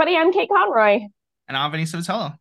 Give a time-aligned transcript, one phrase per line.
[0.00, 0.16] everybody.
[0.16, 1.00] I'm Kate Conroy.
[1.46, 2.34] And I'm Vinny Savatello.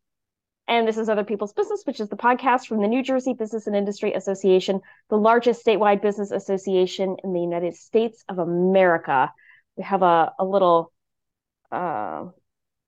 [0.70, 3.68] And this is Other People's Business, which is the podcast from the New Jersey Business
[3.68, 4.80] and Industry Association,
[5.10, 9.34] the largest statewide business association in the United States of America.
[9.76, 10.94] We have a, a little
[11.70, 12.28] uh,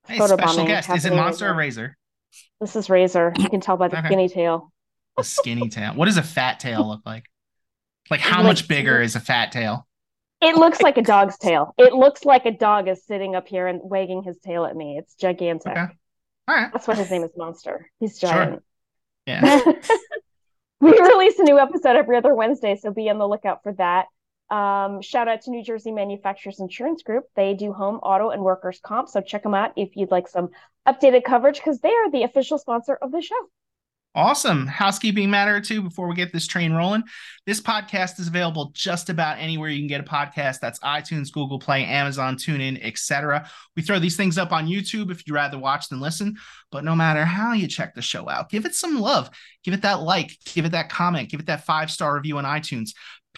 [0.07, 0.89] hey, special guest.
[0.89, 1.97] Is it Monster or Razor?
[2.61, 3.33] This is Razor.
[3.39, 4.07] You can tell by the okay.
[4.07, 4.71] skinny tail.
[5.17, 5.95] A skinny tail.
[5.95, 7.25] What does a fat tail look like?
[8.09, 9.85] Like how like, much bigger is a fat tail?
[10.41, 11.73] It looks like a dog's tail.
[11.77, 14.97] It looks like a dog is sitting up here and wagging his tail at me.
[14.97, 15.71] It's gigantic.
[15.71, 15.87] Okay.
[16.47, 16.69] All right.
[16.73, 17.89] That's why his name is Monster.
[17.99, 18.53] He's giant.
[18.53, 18.63] Sure.
[19.27, 19.61] Yeah.
[20.79, 24.07] we release a new episode every other Wednesday, so be on the lookout for that.
[24.49, 27.25] Um, shout out to New Jersey Manufacturers Insurance Group.
[27.35, 29.07] They do home, auto, and workers' comp.
[29.07, 30.49] So check them out if you'd like some
[30.87, 33.35] updated coverage because they are the official sponsor of the show.
[34.13, 34.67] Awesome.
[34.67, 37.03] Housekeeping matter or two before we get this train rolling.
[37.45, 40.59] This podcast is available just about anywhere you can get a podcast.
[40.59, 43.49] That's iTunes, Google Play, Amazon, TuneIn, etc.
[43.77, 46.35] We throw these things up on YouTube if you'd rather watch than listen.
[46.73, 49.29] But no matter how you check the show out, give it some love.
[49.63, 52.43] Give it that like, give it that comment, give it that five star review on
[52.43, 52.89] iTunes.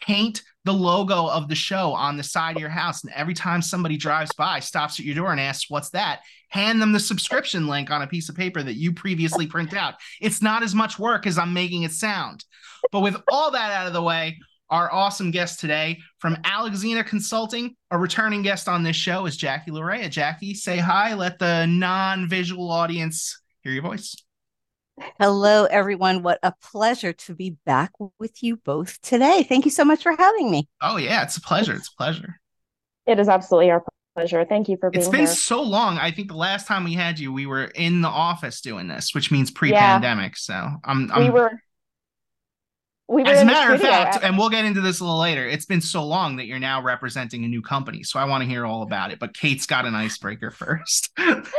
[0.06, 3.04] Paint the logo of the show on the side of your house.
[3.04, 6.22] And every time somebody drives by, stops at your door and asks, What's that?
[6.54, 9.96] hand them the subscription link on a piece of paper that you previously print out.
[10.22, 12.46] It's not as much work as I'm making it sound.
[12.92, 14.38] But with all that out of the way,
[14.70, 19.72] our awesome guest today from Alexena Consulting, a returning guest on this show is Jackie
[19.72, 20.10] Lue Raia.
[20.10, 21.16] Jackie, say hi.
[21.16, 24.23] Let the non-visual audience hear your voice.
[25.20, 26.22] Hello, everyone.
[26.22, 29.44] What a pleasure to be back with you both today.
[29.44, 30.68] Thank you so much for having me.
[30.82, 31.74] Oh, yeah, it's a pleasure.
[31.74, 32.40] It's a pleasure.
[33.08, 33.84] It is absolutely our
[34.16, 34.46] pleasure.
[34.46, 35.08] Thank you for being here.
[35.08, 35.36] It's been here.
[35.36, 35.98] so long.
[35.98, 39.14] I think the last time we had you, we were in the office doing this,
[39.14, 40.34] which means pre-pandemic.
[40.34, 40.38] Yeah.
[40.38, 41.60] So I'm, I'm we were
[43.08, 45.46] we as a matter of fact, and we'll get into this a little later.
[45.46, 48.50] It's been so long that you're now representing a new company, so I want to
[48.50, 49.20] hear all about it.
[49.20, 51.10] But Kate's got an icebreaker first.
[51.18, 51.50] yes,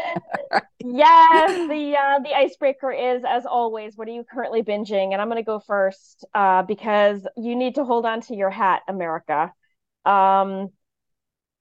[0.81, 5.12] the uh, the icebreaker is, as always, what are you currently binging?
[5.12, 8.50] And I'm going to go first uh, because you need to hold on to your
[8.50, 9.53] hat, America.
[10.06, 10.71] Um,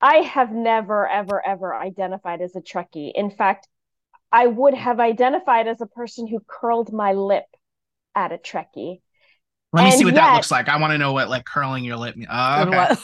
[0.02, 3.12] I have never, ever, ever identified as a Trekkie.
[3.16, 3.68] In fact,
[4.34, 7.46] I would have identified as a person who curled my lip
[8.16, 9.02] at a Trekkie.
[9.74, 10.70] Let me and see what yet, that looks like.
[10.70, 12.16] I want to know what like curling your lip.
[12.30, 13.02] Uh, okay.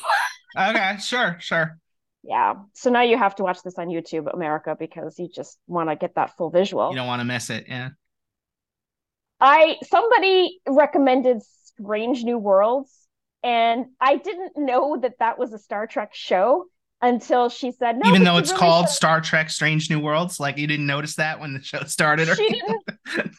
[0.69, 1.77] okay, sure, sure.
[2.23, 2.53] Yeah.
[2.73, 5.95] So now you have to watch this on YouTube, America, because you just want to
[5.95, 6.91] get that full visual.
[6.91, 7.65] You don't want to miss it.
[7.67, 7.89] Yeah.
[9.39, 12.93] I somebody recommended Strange New Worlds,
[13.41, 16.65] and I didn't know that that was a Star Trek show
[17.01, 18.09] until she said no.
[18.09, 21.39] Even though it's really called Star Trek: Strange New Worlds, like you didn't notice that
[21.39, 22.29] when the show started.
[22.29, 22.83] Or she didn't.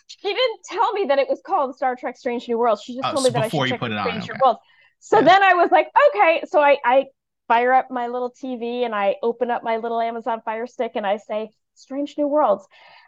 [0.06, 2.82] She didn't tell me that it was called Star Trek: Strange New Worlds.
[2.82, 4.32] She just oh, told so me that I should check Strange on, New okay.
[4.44, 4.60] Worlds.
[5.00, 5.25] So yeah.
[5.25, 6.42] then I was like, okay.
[6.48, 7.04] So I I
[7.48, 11.06] fire up my little TV and I open up my little Amazon Fire Stick and
[11.06, 12.66] I say Strange New Worlds,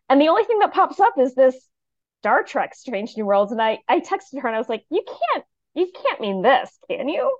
[0.09, 1.57] and the only thing that pops up is this
[2.21, 5.05] Star Trek: Strange New Worlds, and I I texted her and I was like, you
[5.07, 5.45] can't
[5.75, 7.39] you can't mean this, can you?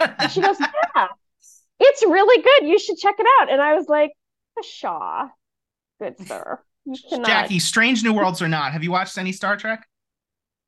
[0.00, 0.56] And she goes,
[0.96, 1.08] yeah
[1.80, 2.68] it's really good.
[2.68, 3.52] You should check it out.
[3.52, 4.12] And I was like,
[4.62, 5.28] Shaw,
[6.00, 6.60] good sir.
[6.86, 7.26] You cannot.
[7.26, 9.86] Jackie, Strange New Worlds or not, have you watched any Star Trek?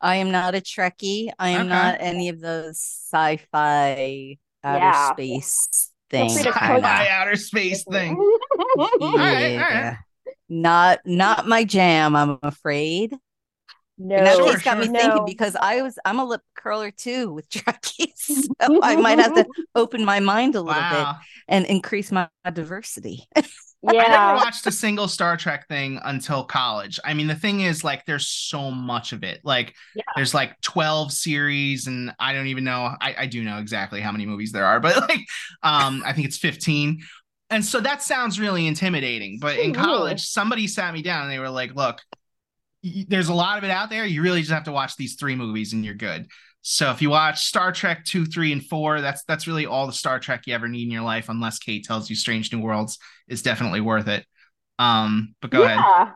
[0.01, 1.31] I am not a Trekkie.
[1.39, 1.69] I am okay.
[1.69, 5.13] not any of those sci-fi outer yeah.
[5.13, 6.37] space things.
[6.37, 8.17] Sci-fi outer space thing.
[8.17, 8.87] yeah.
[9.01, 9.97] All right, all right.
[10.49, 13.17] Not not my jam, I'm afraid.
[13.99, 15.01] No, and that sure, got me no.
[15.01, 18.43] thinking because I was I'm a lip curler too with Jackie, so
[18.83, 21.13] I might have to open my mind a little wow.
[21.13, 23.27] bit and increase my diversity.
[23.93, 24.03] Yeah.
[24.03, 26.99] I never watched a single Star Trek thing until college.
[27.05, 29.41] I mean, the thing is, like, there's so much of it.
[29.45, 30.03] Like, yeah.
[30.17, 32.95] there's like 12 series, and I don't even know.
[33.01, 35.21] I, I do know exactly how many movies there are, but like,
[35.63, 37.01] um, I think it's 15.
[37.51, 39.39] And so that sounds really intimidating.
[39.41, 42.01] But in college, somebody sat me down and they were like, look,
[42.83, 44.05] there's a lot of it out there.
[44.05, 46.27] You really just have to watch these three movies and you're good.
[46.69, 49.93] So if you watch Star Trek two, three, and four, that's that's really all the
[49.93, 52.99] Star Trek you ever need in your life, unless Kate tells you Strange New Worlds
[53.29, 54.27] is definitely worth it.
[54.77, 55.79] Um, but go yeah.
[55.79, 56.15] ahead.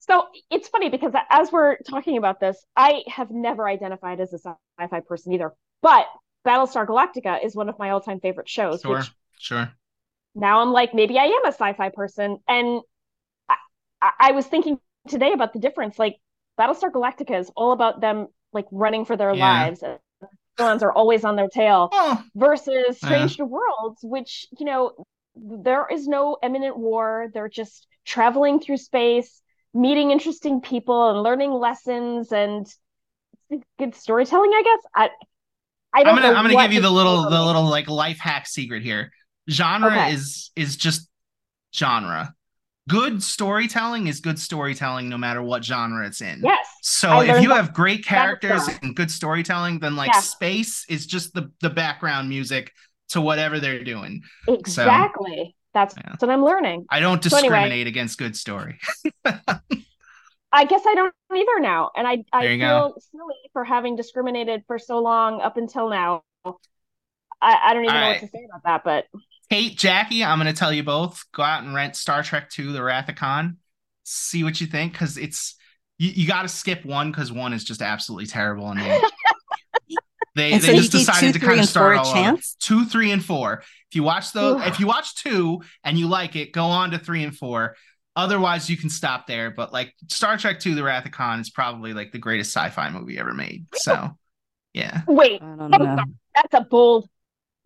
[0.00, 4.38] So it's funny because as we're talking about this, I have never identified as a
[4.38, 5.54] sci-fi person either.
[5.80, 6.04] But
[6.46, 8.82] Battlestar Galactica is one of my all-time favorite shows.
[8.82, 9.04] Sure,
[9.38, 9.72] sure.
[10.34, 12.82] Now I'm like, maybe I am a sci-fi person, and
[13.48, 14.78] I, I was thinking
[15.08, 15.98] today about the difference.
[15.98, 16.16] Like
[16.60, 18.26] Battlestar Galactica is all about them
[18.56, 19.64] like running for their yeah.
[19.64, 19.84] lives.
[20.58, 21.90] Villains are always on their tail.
[21.92, 22.22] Oh.
[22.34, 24.92] Versus Strange Worlds, which you know
[25.36, 27.28] there is no imminent war.
[27.32, 29.42] They're just traveling through space,
[29.74, 32.66] meeting interesting people, and learning lessons and
[33.78, 34.50] good storytelling.
[34.50, 35.10] I guess I.
[35.92, 38.46] I don't I'm gonna, I'm gonna give you the little the little like life hack
[38.46, 39.12] secret here.
[39.48, 40.12] Genre okay.
[40.12, 41.08] is is just
[41.74, 42.34] genre
[42.88, 46.40] good storytelling is good storytelling no matter what genre it's in.
[46.42, 46.66] Yes.
[46.82, 50.20] So if you have great characters and good storytelling, then like yeah.
[50.20, 52.72] space is just the the background music
[53.10, 54.22] to whatever they're doing.
[54.48, 55.36] Exactly.
[55.36, 56.14] So, that's, yeah.
[56.18, 56.86] what I'm learning.
[56.90, 58.78] I don't discriminate so anyway, against good story.
[59.24, 61.90] I guess I don't either now.
[61.94, 62.94] And I, I feel go.
[63.12, 66.22] silly for having discriminated for so long up until now.
[67.42, 68.22] I, I don't even All know right.
[68.22, 71.42] what to say about that, but Kate, Jackie, I'm going to tell you both go
[71.42, 73.58] out and rent Star Trek 2, The Wrath of Khan.
[74.02, 75.56] See what you think because it's
[75.98, 78.70] you, you got to skip one because one is just absolutely terrible.
[78.70, 79.00] And they,
[80.34, 82.56] they, and they so just decided two, to kind of start all chance?
[82.60, 83.62] Two, three, and four.
[83.90, 86.98] If you watch those, if you watch two and you like it, go on to
[86.98, 87.76] three and four.
[88.14, 89.50] Otherwise, you can stop there.
[89.50, 92.90] But like Star Trek 2, The Wrath of Khan is probably like the greatest sci-fi
[92.90, 93.66] movie ever made.
[93.74, 94.16] So
[94.72, 95.02] yeah.
[95.06, 97.08] Wait, that's a bold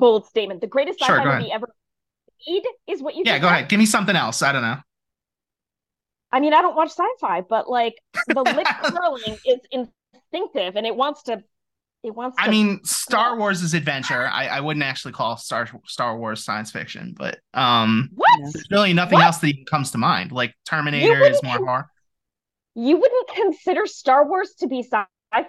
[0.00, 0.61] bold statement.
[0.61, 1.69] The greatest sci-fi sure, movie ever
[2.49, 3.23] made is what you.
[3.25, 3.69] Yeah, go ahead.
[3.69, 4.43] Give me something else.
[4.43, 4.79] I don't know.
[6.32, 7.94] I mean, I don't watch sci-fi, but like
[8.26, 11.43] the lip curling is instinctive, and it wants to.
[12.02, 12.38] It wants.
[12.38, 14.26] To, I mean, Star Wars is adventure.
[14.26, 18.29] I, I wouldn't actually call Star Star Wars science fiction, but um, what?
[18.52, 19.26] There's really nothing what?
[19.26, 20.32] else that comes to mind.
[20.32, 21.91] Like Terminator is more horror.
[22.75, 25.44] You wouldn't consider Star Wars to be sci-fi?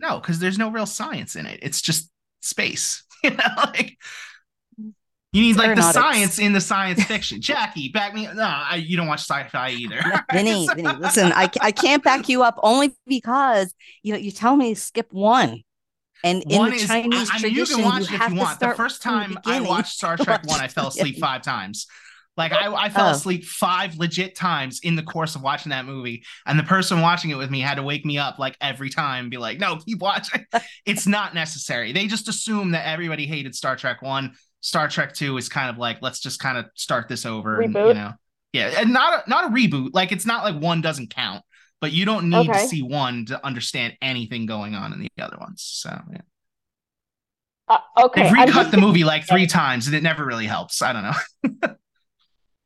[0.00, 1.60] No, because there's no real science in it.
[1.62, 2.10] It's just
[2.40, 3.04] space.
[3.30, 3.98] you know, like
[5.32, 7.40] you need like the science in the science fiction.
[7.40, 8.28] Jackie, back me.
[8.34, 10.00] No, I, you don't watch sci-fi either.
[10.32, 14.56] Vinny, Vinny, listen, I, I can't back you up only because you know you tell
[14.56, 15.62] me skip one.
[16.24, 18.22] And in one the is, Chinese I, I mean, tradition, you can watch you it
[18.22, 18.60] if you want.
[18.60, 21.86] The first time the I watched Star Trek One, I fell asleep five times.
[22.36, 23.12] Like I, I fell oh.
[23.12, 27.30] asleep five legit times in the course of watching that movie, and the person watching
[27.30, 29.76] it with me had to wake me up like every time, and be like, "No,
[29.76, 30.46] keep watching."
[30.86, 31.92] it's not necessary.
[31.92, 34.34] They just assume that everybody hated Star Trek One.
[34.60, 37.60] Star Trek Two is kind of like, let's just kind of start this over.
[37.60, 38.12] And, you know,
[38.54, 39.90] yeah, and not a, not a reboot.
[39.92, 41.44] Like it's not like one doesn't count,
[41.82, 42.62] but you don't need okay.
[42.62, 45.62] to see one to understand anything going on in the other ones.
[45.62, 46.20] So yeah.
[47.68, 48.22] Uh, okay.
[48.22, 50.80] They've recut the movie like three times, and it never really helps.
[50.80, 51.74] I don't know.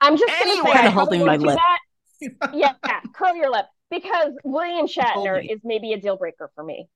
[0.00, 1.58] I'm just anyway, gonna say, holding my lip.
[1.58, 2.52] That.
[2.54, 6.88] yeah, yeah, curl your lip because William Shatner is maybe a deal breaker for me.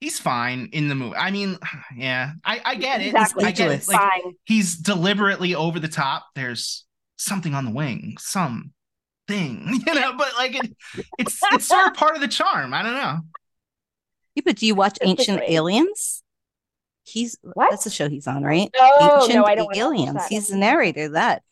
[0.00, 1.16] He's fine in the movie.
[1.16, 1.58] I mean,
[1.96, 3.08] yeah, I, I get it.
[3.08, 3.44] Exactly.
[3.44, 3.88] I get it.
[3.88, 4.34] Like, fine.
[4.44, 6.26] he's deliberately over the top.
[6.34, 6.86] There's
[7.16, 8.72] something on the wing, some
[9.28, 10.14] thing, you know.
[10.16, 10.76] But like, it,
[11.18, 12.72] it's it's sort of part of the charm.
[12.72, 13.18] I don't know.
[14.34, 16.22] Yeah, but do you watch Ancient Aliens?
[17.10, 17.70] He's what?
[17.70, 18.70] that's the show he's on, right?
[18.78, 20.26] Oh, Ancient no, I don't Aliens.
[20.28, 21.42] He's the narrator that.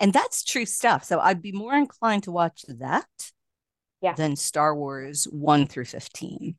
[0.00, 1.04] And that's true stuff.
[1.04, 3.06] So I'd be more inclined to watch that
[4.00, 4.14] yeah.
[4.14, 6.56] than Star Wars 1 through 15.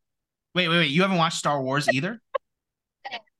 [0.55, 0.89] Wait, wait, wait.
[0.89, 2.21] You haven't watched Star Wars either?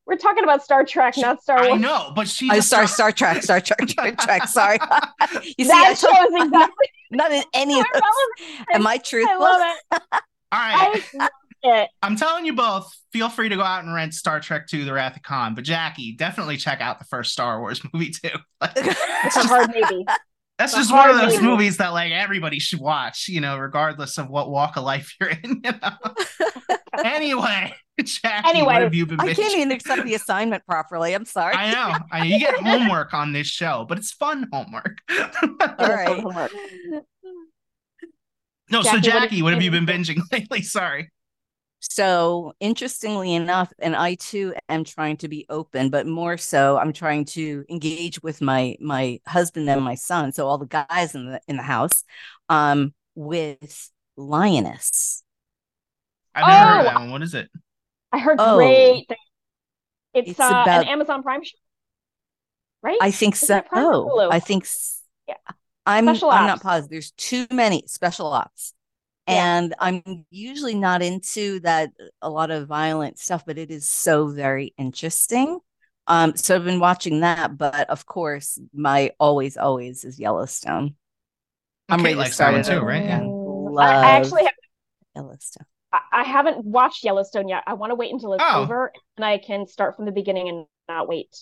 [0.06, 1.74] We're talking about Star Trek, not Star Wars.
[1.74, 2.50] I know, but she.
[2.50, 4.48] Oh, I Star Star Trek, Star Trek, Star Trek.
[4.48, 4.80] Sorry,
[5.56, 6.88] you that see, shows exactly.
[7.12, 8.02] Not in any of this.
[8.74, 9.36] Am I truthful?
[9.36, 10.02] I love it.
[10.52, 11.04] All right.
[11.20, 11.30] I
[11.64, 11.90] it.
[12.02, 14.94] I'm telling you both, feel free to go out and rent Star Trek 2 The
[14.94, 15.56] Wrath of Khan.
[15.56, 18.38] But Jackie, definitely check out the first Star Wars movie too.
[18.62, 20.06] it's a hard movie.
[20.60, 21.46] That's just one of those movie.
[21.46, 25.30] movies that like everybody should watch, you know, regardless of what walk of life you're
[25.30, 25.40] in.
[25.64, 26.76] You know?
[27.06, 27.74] anyway,
[28.04, 29.22] Jackie, anyway, what have you been?
[29.22, 31.14] I can't even accept the assignment properly.
[31.14, 31.56] I'm sorry.
[31.56, 31.98] I know.
[32.12, 34.98] I, you get homework on this show, but it's fun homework.
[35.80, 36.52] All right.
[38.70, 40.62] No, Jackie, so Jackie, what, what have you been binging lately?
[40.62, 41.10] Sorry.
[41.80, 46.92] So, interestingly enough, and I too am trying to be open, but more so, I'm
[46.92, 50.34] trying to engage with my my husband and my son.
[50.34, 52.04] So all the guys in the in the house,
[52.50, 55.24] um, with Lioness.
[56.36, 57.12] I've never oh, heard that one.
[57.12, 57.50] What is it?
[58.12, 59.06] I heard oh, great.
[59.08, 59.20] Things.
[60.14, 61.58] It's, it's uh, about, an Amazon Prime show,
[62.84, 62.98] right?
[63.02, 63.62] I think is so.
[63.72, 64.68] Oh, I think.
[65.28, 65.36] Yeah.
[65.86, 66.90] I'm I'm not positive.
[66.90, 68.74] There's too many special ops
[69.30, 74.28] and i'm usually not into that a lot of violent stuff but it is so
[74.28, 75.60] very interesting.
[76.08, 80.96] Um so i've been watching that but of course my always always is yellowstone.
[81.88, 83.04] I'm ready like that one too right?
[83.04, 83.24] Yeah.
[83.78, 84.54] I, actually have
[85.16, 85.66] yellowstone.
[85.92, 87.64] I, haven't watched yellowstone yet.
[87.66, 88.62] I want to wait until it's oh.
[88.62, 91.36] over and i can start from the beginning and not wait.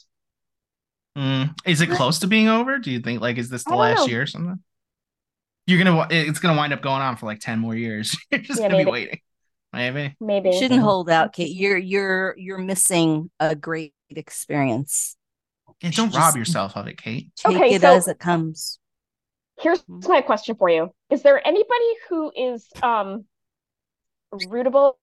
[1.18, 1.56] Mm.
[1.66, 2.78] is it close to being over?
[2.78, 4.06] Do you think like is this the last know.
[4.06, 4.60] year or something
[5.68, 8.18] you're gonna it's gonna wind up going on for like 10 more years.
[8.32, 8.86] You're just yeah, gonna maybe.
[8.86, 9.20] be waiting.
[9.74, 10.16] Maybe.
[10.20, 10.50] Maybe.
[10.50, 11.56] You shouldn't hold out kate.
[11.56, 15.16] You're you're you're missing a great experience.
[15.84, 17.30] And don't rob yourself of it kate.
[17.36, 18.80] Take okay, it so as it comes.
[19.60, 20.10] Here's mm-hmm.
[20.10, 20.90] my question for you.
[21.10, 23.26] Is there anybody who is um
[24.34, 24.94] rootable?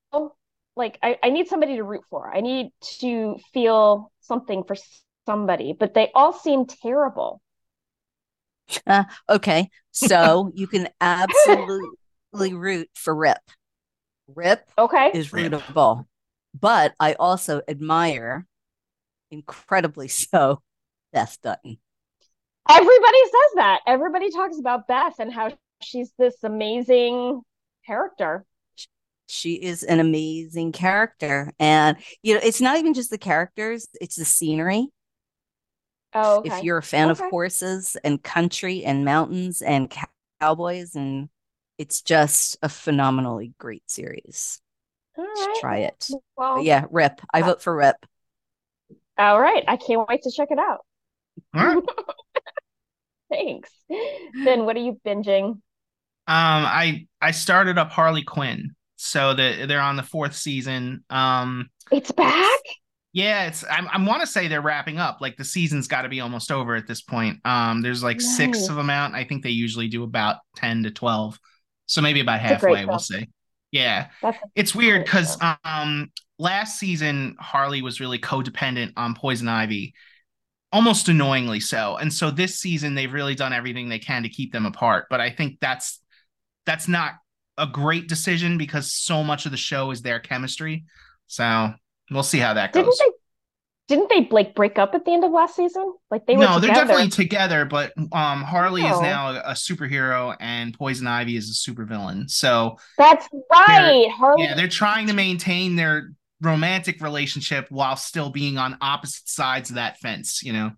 [0.76, 2.34] Like I, I need somebody to root for.
[2.34, 4.76] I need to feel something for
[5.26, 7.40] somebody but they all seem terrible
[8.86, 13.38] Uh, okay, so you can absolutely root for Rip.
[14.26, 16.06] Rip, okay, is rootable,
[16.58, 18.46] but I also admire,
[19.30, 20.62] incredibly so,
[21.12, 21.78] Beth Dutton.
[22.68, 23.80] Everybody says that.
[23.86, 25.52] Everybody talks about Beth and how
[25.82, 27.42] she's this amazing
[27.86, 28.44] character.
[29.26, 31.52] She is an amazing character.
[31.58, 34.88] And, you know, it's not even just the characters, it's the scenery.
[36.14, 36.56] Oh, okay.
[36.56, 37.24] if you're a fan okay.
[37.24, 39.92] of horses and country and mountains and
[40.40, 41.28] cowboys, and
[41.78, 44.60] it's just a phenomenally great series.
[45.16, 45.56] All right.
[45.60, 46.08] Try it.
[46.36, 47.20] Well, but yeah, Rip.
[47.32, 47.96] I uh, vote for Rip.
[49.18, 49.64] All right.
[49.66, 50.84] I can't wait to check it out.
[51.54, 51.82] All right.
[53.30, 53.70] Thanks.
[54.44, 55.60] Then what are you binging?
[56.26, 61.04] Um, I I started up Harley Quinn, so that they're on the fourth season.
[61.10, 62.60] Um, it's back.
[63.14, 65.20] Yeah, it's I'm, I want to say they're wrapping up.
[65.20, 67.38] Like the season's got to be almost over at this point.
[67.44, 68.36] Um, there's like nice.
[68.36, 69.14] six of them out.
[69.14, 71.38] I think they usually do about ten to twelve,
[71.86, 72.84] so maybe about halfway.
[72.84, 73.28] We'll see.
[73.70, 79.94] Yeah, That's it's weird because um last season Harley was really codependent on Poison Ivy,
[80.72, 81.96] almost annoyingly so.
[81.96, 85.06] And so this season they've really done everything they can to keep them apart.
[85.08, 86.00] But I think that's
[86.66, 87.12] that's not
[87.58, 90.84] a great decision because so much of the show is their chemistry.
[91.28, 91.74] So
[92.10, 92.84] we'll see how that goes.
[92.84, 95.94] Didn't they, didn't they like break up at the end of last season?
[96.10, 96.66] Like they were No, together.
[96.66, 98.94] they're definitely together, but um Harley oh.
[98.94, 102.30] is now a, a, superhero and Poison Ivy is a supervillain.
[102.30, 104.08] So That's right.
[104.10, 109.70] Harley Yeah, they're trying to maintain their romantic relationship while still being on opposite sides
[109.70, 110.72] of that fence, you know.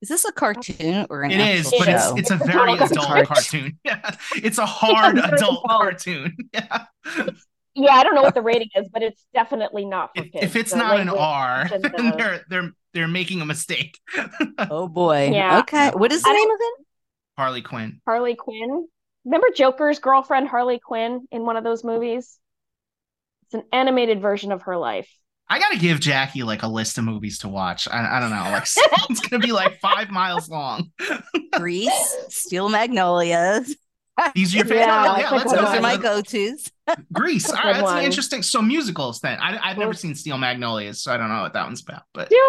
[0.00, 3.78] Is this a cartoon or an It is, but it's it's a very adult cartoon.
[3.84, 4.14] Yeah.
[4.36, 6.36] It's a hard it's adult cartoon.
[6.52, 6.84] Yeah.
[7.78, 10.44] Yeah, I don't know what the rating is, but it's definitely not for if, kids.
[10.44, 12.14] If it's so not an R, the...
[12.16, 13.98] they're they're they're making a mistake.
[14.58, 15.30] oh boy.
[15.32, 15.60] Yeah.
[15.60, 15.90] Okay.
[15.94, 16.86] What is the name of it?
[17.36, 18.00] Harley Quinn.
[18.04, 18.88] Harley Quinn.
[19.24, 22.38] Remember Joker's girlfriend Harley Quinn in one of those movies?
[23.44, 25.08] It's an animated version of her life.
[25.48, 27.88] I gotta give Jackie like a list of movies to watch.
[27.88, 28.64] I, I don't know, like
[29.08, 30.90] it's gonna be like five miles long.
[31.52, 33.74] Grease, Steel Magnolias.
[34.34, 34.78] These are your favorite.
[34.86, 36.70] Yeah, yeah let's those are my go-tos.
[37.12, 37.50] Grease.
[37.50, 37.98] All right, that's one.
[37.98, 38.42] an interesting.
[38.42, 39.38] So musicals then.
[39.38, 42.02] I, have never seen Steel Magnolias, so I don't know what that one's about.
[42.14, 42.40] But Steel,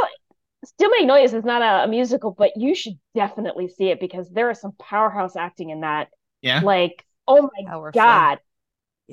[0.65, 4.49] Steel Magnolias is not a, a musical, but you should definitely see it because there
[4.49, 6.09] is some powerhouse acting in that.
[6.41, 6.61] Yeah.
[6.61, 7.99] Like, oh my Powerful.
[7.99, 8.39] god,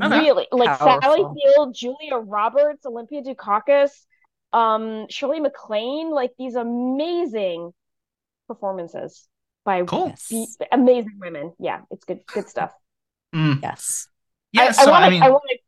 [0.00, 0.18] Okay.
[0.18, 1.00] Really, like Powerful.
[1.00, 3.92] Sally Field, Julia Roberts, Olympia Dukakis,
[4.52, 7.72] um, Shirley MacLaine, like these amazing
[8.46, 9.26] performances
[9.66, 10.14] by cool.
[10.30, 11.52] be- amazing women.
[11.58, 12.72] Yeah, it's good, good stuff.
[13.34, 13.60] Mm.
[13.62, 14.08] Yes.
[14.52, 14.62] Yeah.
[14.62, 15.58] I, so I, wanna, I mean, I want to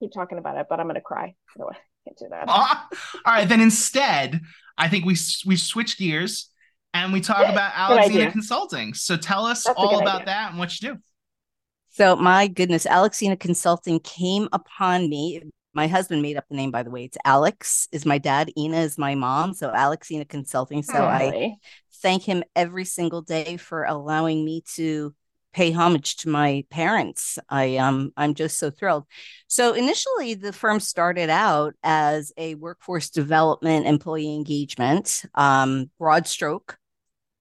[0.00, 1.36] keep talking about it, but I'm gonna cry.
[1.56, 2.46] No, I can't do that.
[2.48, 2.74] Uh,
[3.24, 4.40] all right, then instead,
[4.76, 6.50] I think we we switch gears
[6.92, 8.94] and we talk about Alexena Consulting.
[8.94, 10.26] So tell us That's all about idea.
[10.26, 10.98] that and what you do.
[11.90, 15.42] So my goodness, Alexena Consulting came upon me.
[15.74, 17.04] My husband made up the name, by the way.
[17.04, 18.50] It's Alex is my dad.
[18.56, 19.54] Ina is my mom.
[19.54, 20.82] So Alexena Consulting.
[20.82, 21.56] So oh, I
[22.00, 25.14] thank him every single day for allowing me to
[25.52, 27.38] pay homage to my parents.
[27.48, 29.04] I um I'm just so thrilled.
[29.46, 36.76] So initially the firm started out as a workforce development employee engagement, um, broad stroke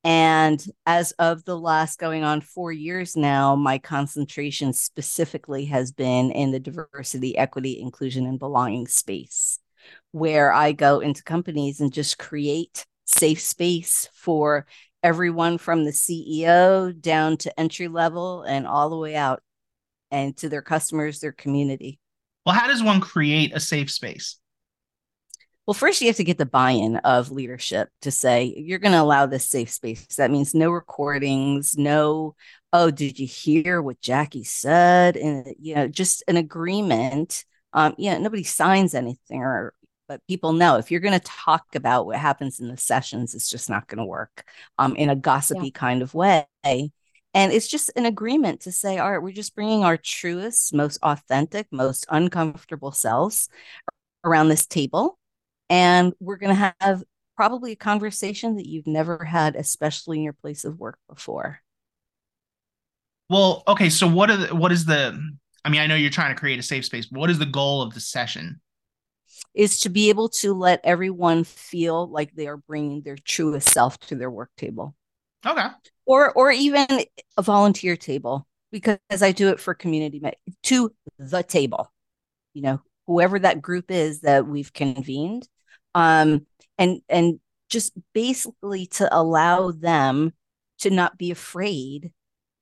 [0.04, 6.32] and as of the last going on four years now, my concentration specifically has been
[6.32, 9.60] in the diversity, equity, inclusion, and belonging space,
[10.12, 14.66] where I go into companies and just create safe space for
[15.04, 19.42] everyone from the CEO down to entry level and all the way out
[20.12, 22.00] and to their customers, their community.
[22.46, 24.38] Well, how does one create a safe space?
[25.66, 29.02] Well, first you have to get the buy-in of leadership to say you're going to
[29.02, 30.06] allow this safe space.
[30.18, 32.36] That means no recordings, no
[32.74, 35.16] oh, did you hear what Jackie said?
[35.16, 37.46] And you know, just an agreement.
[37.72, 39.74] Um, yeah, nobody signs anything or
[40.08, 43.50] but people know if you're going to talk about what happens in the sessions, it's
[43.50, 44.44] just not going to work
[44.78, 45.72] um, in a gossipy yeah.
[45.74, 46.46] kind of way.
[46.66, 51.00] And it's just an agreement to say, all right, we're just bringing our truest, most
[51.02, 53.50] authentic, most uncomfortable selves
[54.26, 55.18] around this table
[55.74, 57.04] and we're going to have
[57.36, 61.62] probably a conversation that you've never had, especially in your place of work before.
[63.28, 63.90] Well, okay.
[63.90, 65.20] So what are the, what is the?
[65.66, 67.08] I mean, I know you're trying to create a safe space.
[67.08, 68.62] But what is the goal of the session?
[69.56, 73.98] Is to be able to let everyone feel like they are bringing their truest self
[74.02, 74.94] to their work table.
[75.44, 75.68] Okay.
[76.06, 76.86] Or or even
[77.36, 80.22] a volunteer table because I do it for community
[80.64, 81.92] to the table.
[82.54, 85.48] You know, whoever that group is that we've convened
[85.96, 86.46] um,
[86.78, 90.34] and and just basically to allow them
[90.80, 92.12] to not be afraid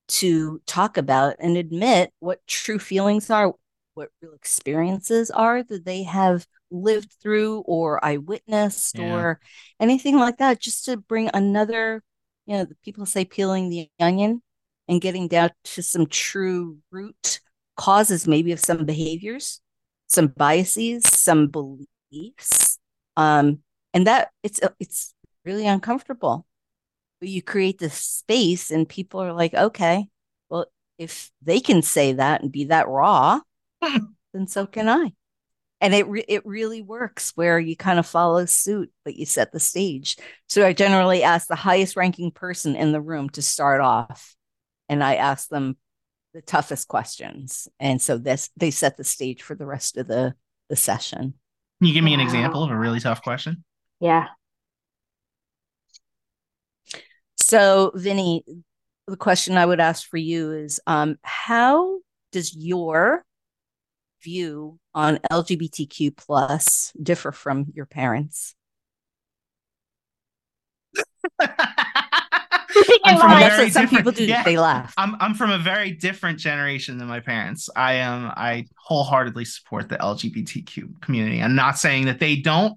[0.08, 3.54] to talk about and admit what true feelings are,
[3.94, 9.14] what real experiences are that they have lived through or I witnessed yeah.
[9.14, 9.40] or
[9.80, 12.04] anything like that, just to bring another,
[12.46, 14.42] you know, people say peeling the onion
[14.88, 17.40] and getting down to some true root
[17.78, 19.62] causes, maybe of some behaviors,
[20.08, 22.61] some biases, some beliefs.
[23.18, 23.60] Um,
[23.94, 25.14] and that it's it's
[25.46, 26.46] really uncomfortable.
[27.20, 30.08] But you create this space and people are like okay
[30.50, 30.66] well
[30.98, 33.40] if they can say that and be that raw
[34.34, 35.14] then so can i.
[35.84, 39.52] And it re- it really works where you kind of follow suit but you set
[39.52, 40.18] the stage.
[40.50, 44.36] So i generally ask the highest ranking person in the room to start off
[44.90, 45.78] and i ask them
[46.34, 47.68] the toughest questions.
[47.80, 50.36] And so this they set the stage for the rest of the
[50.70, 51.34] the session
[51.82, 53.64] can you give me an example of a really tough question?
[54.00, 54.28] Yeah.
[57.38, 58.46] So, Vinny,
[59.08, 61.98] the question I would ask for you is um, how
[62.32, 63.24] does your
[64.24, 68.54] view on LGBTQ plus differ from your parents?
[73.04, 74.26] That's what some people do.
[74.26, 74.94] Yeah, they laugh.
[74.98, 77.70] I'm I'm from a very different generation than my parents.
[77.76, 81.42] I am I wholeheartedly support the LGBTQ community.
[81.42, 82.76] I'm not saying that they don't,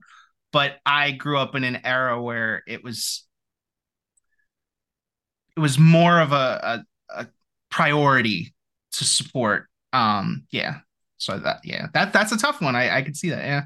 [0.53, 3.27] but I grew up in an era where it was
[5.57, 7.27] it was more of a, a, a
[7.71, 8.55] priority
[8.93, 9.67] to support.
[9.93, 10.79] Um, yeah.
[11.19, 12.77] So that yeah, that that's a tough one.
[12.77, 13.45] I I could see that.
[13.45, 13.65] Yeah.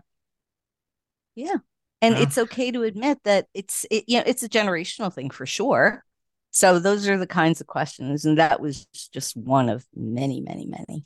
[1.35, 1.57] Yeah.
[2.00, 2.23] And yeah.
[2.23, 6.05] it's okay to admit that it's it, you know it's a generational thing for sure.
[6.50, 10.67] So those are the kinds of questions, and that was just one of many, many,
[10.67, 11.05] many.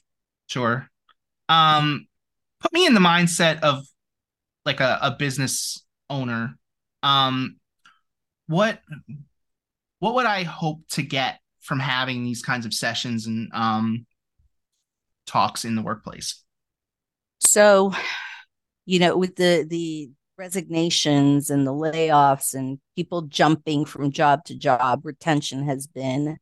[0.48, 0.88] Sure.
[1.48, 2.06] Um,
[2.60, 3.84] put me in the mindset of
[4.64, 6.56] like a, a business owner.
[7.02, 7.56] Um,
[8.46, 8.80] what
[9.98, 14.06] what would I hope to get from having these kinds of sessions and um,
[15.26, 16.42] talks in the workplace?
[17.40, 17.92] So,
[18.84, 20.10] you know, with the the
[20.42, 26.36] resignations and the layoffs and people jumping from job to job, retention has been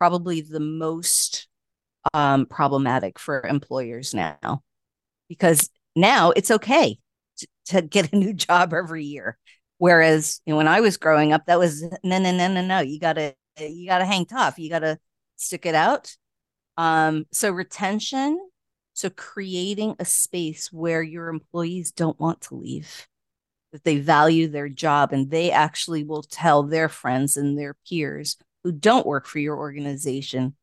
[0.00, 1.46] probably the most
[2.12, 4.62] um, problematic for employers now
[5.28, 6.98] because now it's okay
[7.36, 9.38] to, to get a new job every year.
[9.78, 12.80] Whereas you know, when I was growing up, that was no, no, no, no, no.
[12.80, 14.58] You gotta, you gotta hang tough.
[14.58, 14.98] You gotta
[15.36, 16.16] stick it out.
[16.76, 18.40] Um, so retention,
[18.94, 23.08] so creating a space where your employees don't want to leave,
[23.72, 28.36] that they value their job, and they actually will tell their friends and their peers
[28.64, 30.54] who don't work for your organization,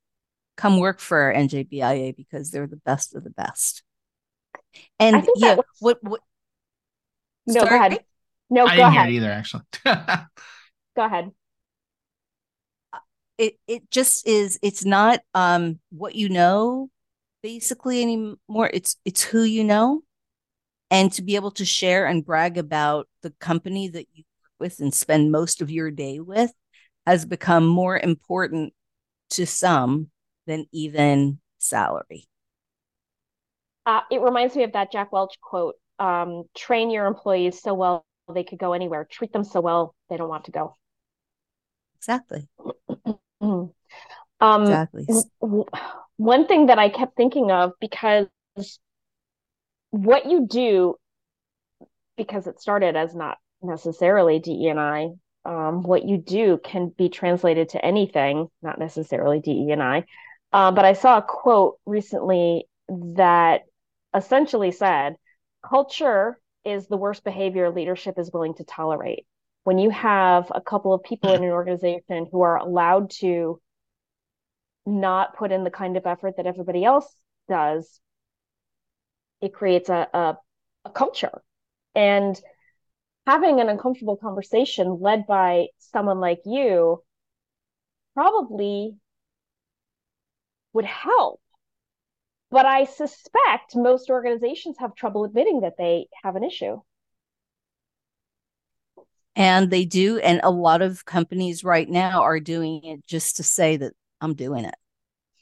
[0.55, 3.83] come work for NJBIA because they're the best of the best.
[4.99, 5.65] And yeah, was...
[5.79, 6.21] what what?
[7.47, 7.99] No, go ahead.
[8.49, 9.09] No, I didn't ahead.
[9.09, 9.31] hear it either.
[9.31, 9.63] Actually,
[10.95, 11.31] go ahead.
[13.37, 14.59] It it just is.
[14.61, 16.89] It's not um what you know,
[17.41, 18.69] basically anymore.
[18.73, 20.01] It's it's who you know,
[20.91, 24.79] and to be able to share and brag about the company that you work with
[24.79, 26.51] and spend most of your day with
[27.05, 28.73] has become more important
[29.31, 30.09] to some
[30.47, 32.27] than even salary.
[33.85, 38.05] Uh, it reminds me of that Jack Welch quote um, train your employees so well
[38.33, 39.07] they could go anywhere.
[39.09, 40.77] Treat them so well, they don't want to go.
[41.97, 42.47] Exactly.
[43.41, 43.71] um,
[44.39, 45.07] exactly.
[46.19, 48.27] One thing that I kept thinking of because
[49.91, 50.95] what you do,
[52.17, 55.11] because it started as not necessarily DE and I,
[55.45, 60.03] um, what you do can be translated to anything, not necessarily DE and I.
[60.51, 63.61] Um, but I saw a quote recently that
[64.13, 65.15] essentially said,
[65.65, 69.25] culture is the worst behavior leadership is willing to tolerate.
[69.63, 73.61] When you have a couple of people in an organization who are allowed to
[74.89, 77.11] not put in the kind of effort that everybody else
[77.47, 77.99] does,
[79.41, 80.37] it creates a, a,
[80.85, 81.41] a culture.
[81.95, 82.39] And
[83.25, 87.03] having an uncomfortable conversation led by someone like you
[88.13, 88.95] probably
[90.73, 91.41] would help
[92.51, 96.81] but I suspect most organizations have trouble admitting that they have an issue.
[99.35, 100.17] And they do.
[100.17, 104.33] And a lot of companies right now are doing it just to say that I'm
[104.33, 104.75] doing it.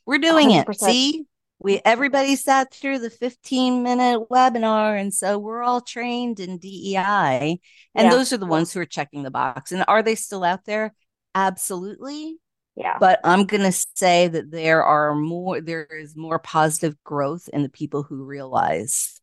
[0.07, 0.69] We're doing 100%.
[0.69, 0.79] it.
[0.79, 1.25] See,
[1.59, 4.99] we everybody sat through the 15 minute webinar.
[4.99, 7.59] And so we're all trained in DEI.
[7.93, 8.09] And yeah.
[8.09, 9.71] those are the ones who are checking the box.
[9.71, 10.93] And are they still out there?
[11.35, 12.37] Absolutely.
[12.75, 12.97] Yeah.
[12.99, 17.63] But I'm going to say that there are more, there is more positive growth in
[17.63, 19.19] the people who realize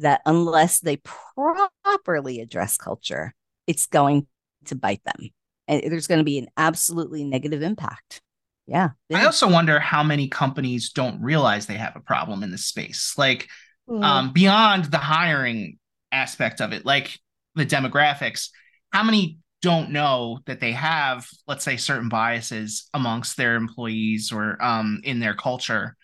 [0.00, 0.96] that unless they
[1.36, 3.34] properly address culture,
[3.66, 4.26] it's going
[4.64, 5.28] to bite them.
[5.68, 8.22] and there's going to be an absolutely negative impact.
[8.66, 8.90] Yeah.
[9.12, 13.14] I also wonder how many companies don't realize they have a problem in this space.
[13.18, 13.48] Like
[13.88, 14.02] mm.
[14.02, 15.78] um, beyond the hiring
[16.10, 17.18] aspect of it, like
[17.54, 18.48] the demographics,
[18.90, 24.62] how many don't know that they have, let's say, certain biases amongst their employees or
[24.62, 25.96] um, in their culture,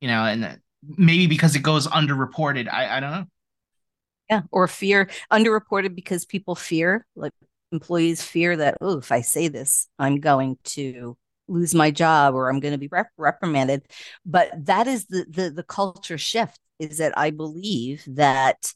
[0.00, 2.72] you know, and maybe because it goes underreported.
[2.72, 3.24] I, I don't know.
[4.30, 7.32] Yeah, or fear underreported because people fear, like
[7.72, 11.16] employees fear that, oh, if I say this, I'm going to
[11.48, 13.82] lose my job or I'm going to be rep- reprimanded.
[14.24, 16.60] But that is the, the the culture shift.
[16.78, 18.72] Is that I believe that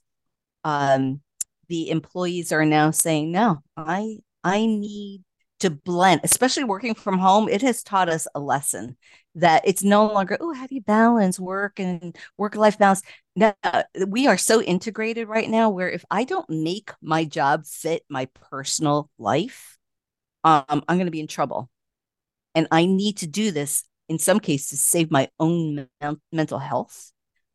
[0.65, 1.21] um,
[1.69, 5.23] the employees are now saying, no, I I need
[5.61, 7.49] to blend, especially working from home.
[7.49, 8.97] It has taught us a lesson
[9.37, 13.03] that it's no longer, oh, how do you balance work and work life balance?
[13.37, 13.55] No,
[14.09, 18.27] we are so integrated right now where if I don't make my job fit my
[18.51, 19.79] personal life,
[20.43, 21.71] um, I'm going to be in trouble.
[22.55, 27.13] And I need to do this in some cases, save my own me- mental health.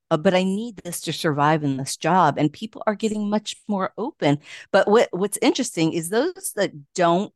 [0.09, 2.37] Uh, but I need this to survive in this job.
[2.37, 4.39] And people are getting much more open.
[4.71, 7.33] But what, what's interesting is those that don't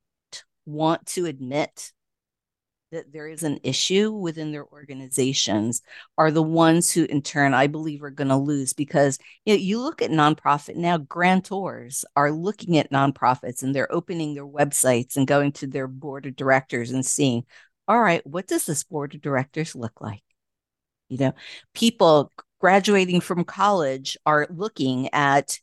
[0.65, 1.91] want to admit
[2.91, 5.82] that there is an issue within their organizations
[6.17, 9.60] are the ones who in turn i believe are going to lose because you know
[9.60, 15.17] you look at nonprofit now grantors are looking at nonprofits and they're opening their websites
[15.17, 17.43] and going to their board of directors and seeing
[17.88, 20.23] all right what does this board of directors look like?
[21.10, 21.34] You know
[21.73, 25.60] people graduating from college are looking at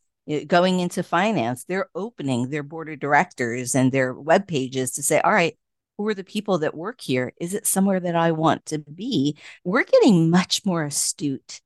[0.47, 5.21] going into finance they're opening their board of directors and their web pages to say
[5.21, 5.57] all right
[5.99, 7.33] who are the people that work here?
[7.39, 9.37] Is it somewhere that I want to be?
[9.65, 11.61] We're getting much more astute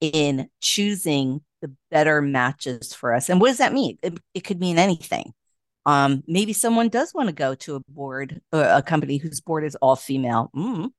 [0.00, 3.30] in choosing the better matches for us.
[3.30, 3.98] And what does that mean?
[4.02, 5.32] It, it could mean anything.
[5.86, 9.64] Um, maybe someone does want to go to a board, uh, a company whose board
[9.64, 10.50] is all female.
[10.54, 10.90] Mm.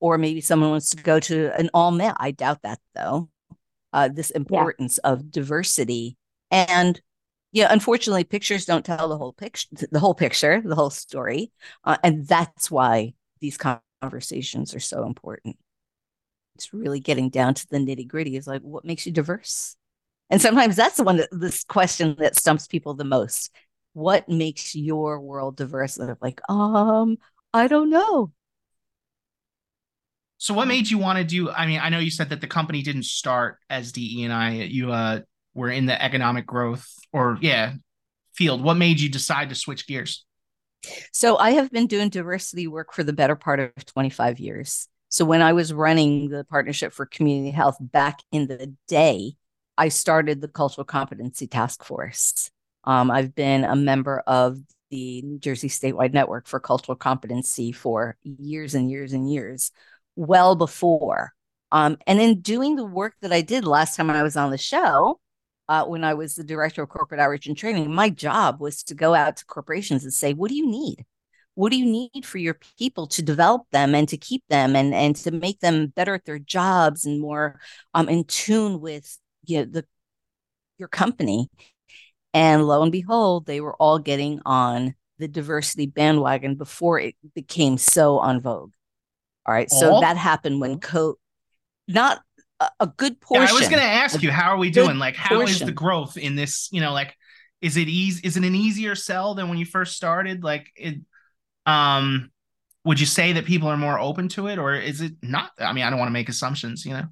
[0.00, 2.14] Or maybe someone wants to go to an all male.
[2.18, 3.28] I doubt that though.
[3.92, 5.12] Uh, this importance yeah.
[5.12, 6.16] of diversity
[6.50, 7.00] and
[7.52, 11.52] yeah, unfortunately, pictures don't tell the whole picture, the whole picture, the whole story,
[11.84, 13.58] uh, and that's why these
[14.02, 15.56] conversations are so important.
[16.54, 18.36] It's really getting down to the nitty gritty.
[18.36, 19.76] Is like, what makes you diverse?
[20.30, 23.54] And sometimes that's the one that this question that stumps people the most.
[23.92, 25.96] What makes your world diverse?
[25.96, 27.18] And they're like, um,
[27.54, 28.32] I don't know.
[30.38, 31.50] So what made you want to do?
[31.50, 34.52] I mean, I know you said that the company didn't start as DE and I.
[34.52, 35.20] You uh
[35.56, 37.72] were in the economic growth or yeah
[38.34, 40.24] field what made you decide to switch gears?
[41.12, 44.88] So i have been doing diversity work for the better part of 25 years.
[45.08, 49.32] So when i was running the partnership for community health back in the day
[49.78, 52.50] i started the cultural competency task force.
[52.84, 54.58] Um, i've been a member of
[54.90, 59.72] the new jersey statewide network for cultural competency for years and years and years
[60.14, 61.32] well before.
[61.72, 64.58] Um, and in doing the work that i did last time i was on the
[64.58, 65.18] show
[65.68, 68.94] uh, when I was the director of corporate outreach and training, my job was to
[68.94, 71.04] go out to corporations and say, what do you need?
[71.54, 74.94] What do you need for your people to develop them and to keep them and,
[74.94, 77.58] and to make them better at their jobs and more
[77.94, 79.84] um, in tune with you know, the
[80.78, 81.48] your company?
[82.34, 87.78] And lo and behold, they were all getting on the diversity bandwagon before it became
[87.78, 88.72] so on vogue.
[89.46, 89.70] All right.
[89.70, 91.14] So that happened when co
[91.88, 92.20] not
[92.80, 93.42] a, good portion.
[93.42, 94.98] Yeah, I was going to ask you, how are we doing?
[94.98, 95.54] Like, how portion.
[95.54, 96.68] is the growth in this?
[96.72, 97.14] You know, like,
[97.60, 98.26] is it easy?
[98.26, 100.42] Is it an easier sell than when you first started?
[100.42, 101.00] Like, it,
[101.66, 102.30] um,
[102.84, 105.50] would you say that people are more open to it, or is it not?
[105.58, 107.04] I mean, I don't want to make assumptions, you know.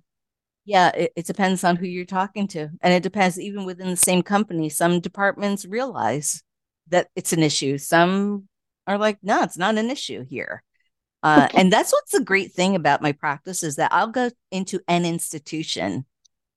[0.64, 3.96] Yeah, it, it depends on who you're talking to, and it depends even within the
[3.96, 4.70] same company.
[4.70, 6.42] Some departments realize
[6.88, 7.76] that it's an issue.
[7.76, 8.48] Some
[8.86, 10.62] are like, no, it's not an issue here.
[11.24, 14.80] Uh, and that's what's the great thing about my practice is that I'll go into
[14.86, 16.04] an institution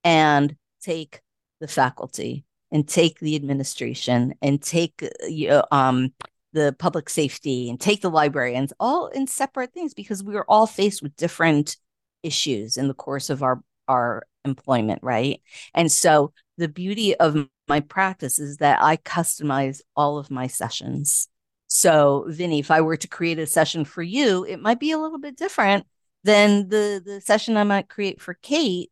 [0.04, 1.22] and take
[1.62, 6.14] the faculty and take the administration and take you know, um,
[6.52, 10.68] the public safety and take the librarians all in separate things because we are all
[10.68, 11.78] faced with different
[12.22, 15.42] issues in the course of our our employment right?
[15.74, 21.28] And so the beauty of my practice is that i customize all of my sessions
[21.68, 24.98] so, Vinny, if I were to create a session for you, it might be a
[24.98, 25.86] little bit different
[26.24, 28.92] than the the session I might create for Kate,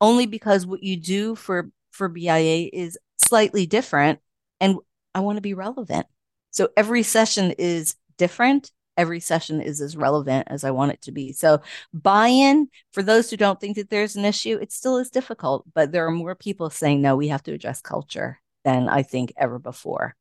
[0.00, 4.20] only because what you do for for BIA is slightly different,
[4.60, 4.76] and
[5.14, 6.06] I want to be relevant.
[6.50, 8.72] So every session is different.
[8.96, 11.32] Every session is as relevant as I want it to be.
[11.32, 11.60] So
[11.92, 15.92] buy-in for those who don't think that there's an issue, it still is difficult, but
[15.92, 19.58] there are more people saying no, we have to address culture than I think ever
[19.58, 20.16] before.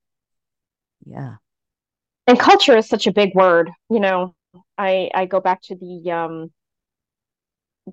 [1.05, 1.35] Yeah.
[2.27, 4.35] And culture is such a big word you know
[4.77, 6.51] i i go back to the um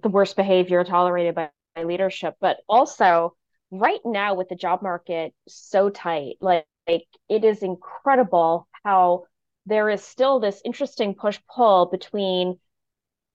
[0.03, 1.51] the worst behavior tolerated by,
[1.85, 3.35] leadership but also
[3.71, 9.25] right now with the job market so tight like, like it is incredible how
[9.66, 12.59] there is still this interesting push pull between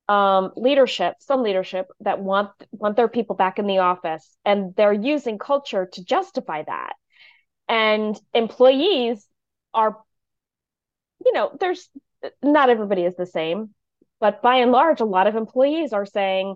[0.10, 4.94] um, leadership, some leadership that want want their people back in the office, and they're
[4.94, 6.94] using culture to justify that.
[7.68, 9.26] And employees
[9.74, 9.98] are,
[11.26, 11.90] you know, there's
[12.44, 13.74] not everybody is the same,
[14.20, 16.56] but by and large, a lot of employees are saying,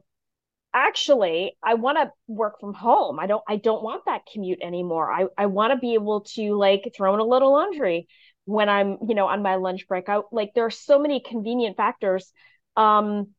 [0.74, 3.20] actually, I want to work from home.
[3.20, 5.12] I don't I don't want that commute anymore.
[5.12, 8.08] I, I want to be able to like throw in a little laundry
[8.46, 10.10] when I'm, you know, on my lunch break.
[10.10, 12.32] I like there are so many convenient factors.
[12.78, 13.30] Um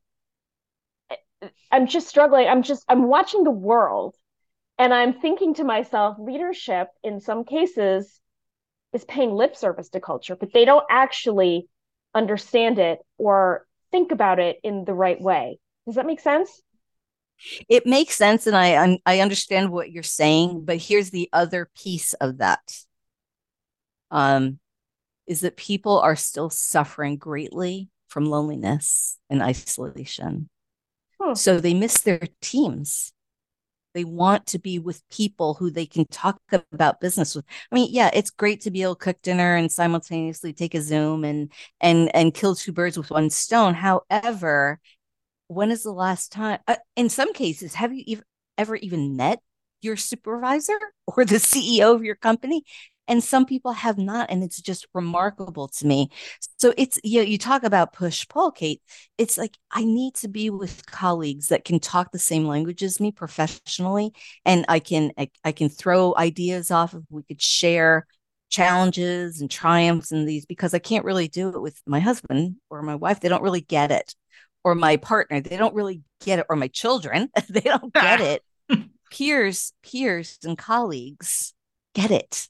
[1.71, 2.49] I'm just struggling.
[2.49, 4.15] I'm just I'm watching the world
[4.79, 8.22] and I'm thinking to myself, leadership in some cases
[8.93, 11.69] is paying lip service to culture, but they don't actually
[12.15, 15.59] understand it or think about it in the right way.
[15.87, 16.61] Does that make sense?
[17.69, 20.65] It makes sense, and I I understand what you're saying.
[20.65, 22.61] But here's the other piece of that:
[24.11, 24.61] um,
[25.27, 30.51] is that people are still suffering greatly from loneliness and isolation.
[31.21, 31.35] Hmm.
[31.35, 33.13] So they miss their teams.
[33.95, 36.41] They want to be with people who they can talk
[36.73, 37.45] about business with.
[37.71, 40.81] I mean, yeah, it's great to be able to cook dinner and simultaneously take a
[40.83, 43.75] Zoom and and and kill two birds with one stone.
[43.75, 44.81] However,
[45.49, 46.61] when is the last time?
[46.67, 48.25] Uh, in some cases, have you ev-
[48.59, 49.41] ever even met
[49.81, 52.65] your supervisor or the CEO of your company?
[53.09, 56.11] And some people have not and it's just remarkable to me.
[56.59, 58.83] So it's you know, you talk about push pull kate.
[59.19, 63.01] It's like i need to be with colleagues that can talk the same language as
[63.01, 64.13] me professionally
[64.45, 68.07] and i can i, I can throw ideas off of we could share
[68.51, 72.83] challenges and triumphs and these because i can't really do it with my husband or
[72.83, 73.21] my wife.
[73.21, 74.15] They don't really get it.
[74.65, 75.41] Or my partner.
[75.41, 76.47] They don't really get it.
[76.49, 77.31] Or my children.
[77.49, 78.43] They don't get it.
[79.11, 81.53] Peers peers and colleagues
[81.95, 82.49] get it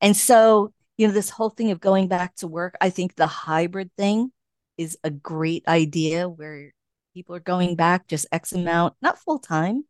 [0.00, 3.26] and so, you know, this whole thing of going back to work, I think the
[3.26, 4.32] hybrid thing
[4.76, 6.72] is a great idea where
[7.14, 9.84] people are going back just X amount, not full time.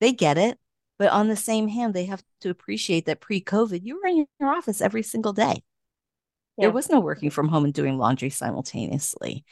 [0.00, 0.58] They get it.
[0.98, 4.26] But on the same hand, they have to appreciate that pre COVID, you were in
[4.38, 5.62] your office every single day.
[6.56, 6.66] Yeah.
[6.66, 9.44] There was no working from home and doing laundry simultaneously.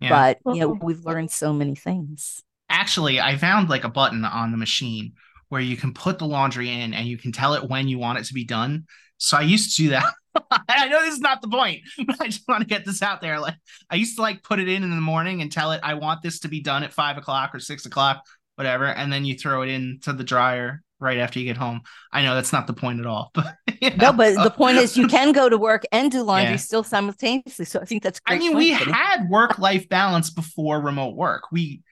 [0.00, 0.08] Yeah.
[0.10, 2.42] But, you know, we've learned so many things.
[2.68, 5.14] Actually, I found like a button on the machine
[5.48, 8.18] where you can put the laundry in and you can tell it when you want
[8.18, 8.86] it to be done.
[9.18, 10.04] So I used to do that.
[10.68, 13.20] I know this is not the point, but I just want to get this out
[13.20, 13.38] there.
[13.38, 13.56] Like
[13.90, 16.22] I used to like put it in in the morning and tell it I want
[16.22, 19.62] this to be done at five o'clock or six o'clock, whatever, and then you throw
[19.62, 21.82] it into the dryer right after you get home.
[22.12, 24.10] I know that's not the point at all, but you know.
[24.10, 26.56] no, but the point is you can go to work and do laundry yeah.
[26.56, 27.64] still simultaneously.
[27.64, 31.50] So I think that's I mean, we had work life balance before remote work.
[31.50, 31.82] We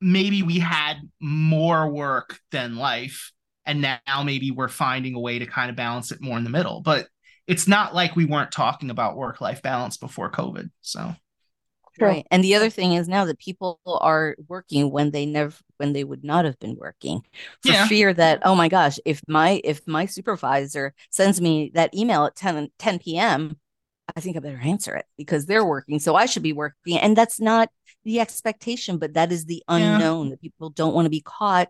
[0.00, 3.32] maybe we had more work than life
[3.66, 6.50] and now maybe we're finding a way to kind of balance it more in the
[6.50, 7.08] middle but
[7.46, 11.14] it's not like we weren't talking about work life balance before covid so
[11.98, 15.92] right and the other thing is now that people are working when they never when
[15.92, 17.20] they would not have been working
[17.62, 17.86] for yeah.
[17.86, 22.36] fear that oh my gosh if my if my supervisor sends me that email at
[22.36, 23.56] 10 10 p.m
[24.16, 27.16] i think i better answer it because they're working so i should be working and
[27.16, 27.68] that's not
[28.04, 30.30] the expectation but that is the unknown yeah.
[30.30, 31.68] that people don't want to be caught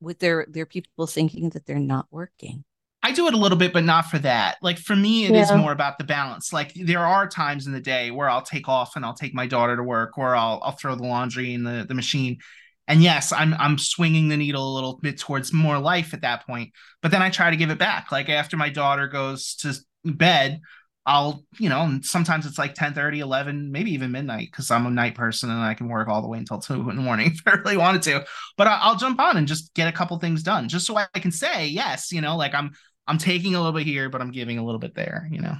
[0.00, 2.64] with their their people thinking that they're not working
[3.02, 4.58] I do it a little bit, but not for that.
[4.60, 5.42] Like for me, it yeah.
[5.42, 6.52] is more about the balance.
[6.52, 9.46] Like there are times in the day where I'll take off and I'll take my
[9.46, 12.38] daughter to work, or I'll I'll throw the laundry in the the machine.
[12.86, 16.46] And yes, I'm I'm swinging the needle a little bit towards more life at that
[16.46, 16.72] point.
[17.00, 18.12] But then I try to give it back.
[18.12, 20.60] Like after my daughter goes to bed,
[21.10, 24.90] I'll, you know, sometimes it's like 10 30, 11, maybe even midnight because I'm a
[24.90, 27.42] night person and I can work all the way until two in the morning if
[27.44, 28.24] I really wanted to.
[28.56, 31.32] But I'll jump on and just get a couple things done just so I can
[31.32, 32.70] say, yes, you know, like I'm,
[33.08, 35.56] I'm taking a little bit here, but I'm giving a little bit there, you know.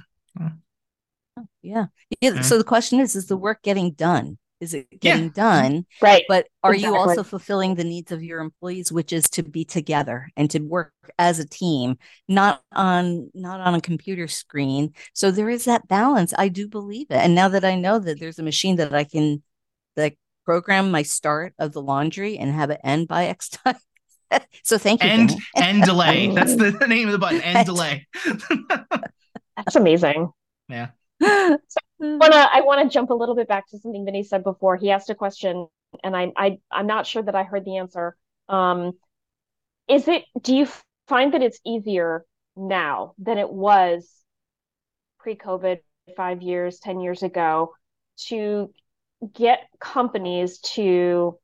[1.61, 1.87] Yeah.
[2.21, 2.31] yeah.
[2.31, 2.43] Mm-hmm.
[2.43, 4.37] So the question is, is the work getting done?
[4.61, 5.29] Is it getting yeah.
[5.33, 5.85] done?
[6.01, 6.23] Right.
[6.27, 6.95] But are exactly.
[6.95, 10.59] you also fulfilling the needs of your employees which is to be together and to
[10.59, 11.97] work as a team
[12.27, 14.93] not on not on a computer screen?
[15.13, 16.33] So there is that balance.
[16.37, 17.17] I do believe it.
[17.17, 19.41] And now that i know that there's a machine that i can
[19.97, 23.75] like program my start of the laundry and have it end by x time.
[24.63, 26.33] So thank you end end delay.
[26.33, 28.07] That's the, the name of the button end delay.
[29.57, 30.31] That's amazing.
[30.69, 30.91] Yeah.
[31.21, 31.57] so
[32.01, 34.75] wanna I want to jump a little bit back to something Vinny said before.
[34.75, 35.67] He asked a question,
[36.03, 38.15] and I, I I'm not sure that I heard the answer.
[38.49, 38.93] Um,
[39.87, 40.23] is it?
[40.41, 40.67] Do you
[41.07, 44.09] find that it's easier now than it was
[45.19, 45.79] pre-COVID
[46.15, 47.73] five years, 10 years ago
[48.27, 48.73] to
[49.33, 51.37] get companies to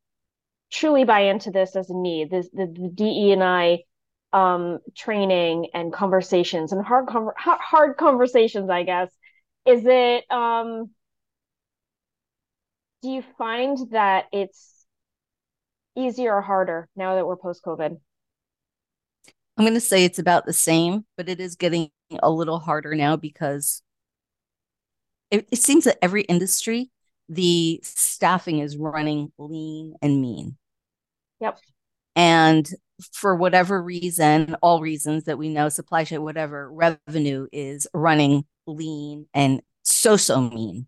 [0.72, 3.84] truly buy into this as a need, this, the, the DE and I
[4.34, 9.10] um, training and conversations and hard, hard conversations, I guess.
[9.67, 10.91] Is it, um,
[13.01, 14.86] do you find that it's
[15.95, 17.97] easier or harder now that we're post COVID?
[19.58, 21.89] I'm going to say it's about the same, but it is getting
[22.23, 23.82] a little harder now because
[25.32, 26.91] it, it seems that every industry,
[27.27, 30.58] the staffing is running lean and mean.
[31.41, 31.60] Yep.
[32.15, 32.69] And
[33.12, 39.27] for whatever reason, all reasons that we know, supply chain, whatever, revenue is running lean
[39.34, 40.88] and so, so mean.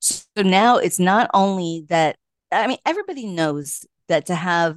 [0.00, 2.16] So now it's not only that,
[2.52, 4.76] I mean, everybody knows that to have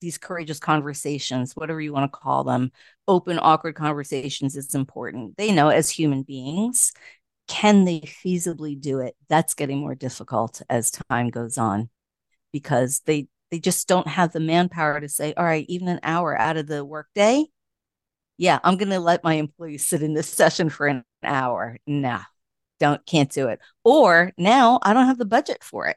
[0.00, 2.70] these courageous conversations, whatever you want to call them,
[3.06, 5.36] open, awkward conversations is important.
[5.36, 6.92] They know as human beings,
[7.48, 9.16] can they feasibly do it?
[9.28, 11.90] That's getting more difficult as time goes on
[12.52, 16.38] because they they just don't have the manpower to say, all right, even an hour
[16.38, 17.46] out of the workday,
[18.38, 21.76] yeah, I'm going to let my employees sit in this session for an hour.
[21.86, 22.22] Nah,
[22.78, 23.60] don't can't do it.
[23.84, 25.96] Or now I don't have the budget for it.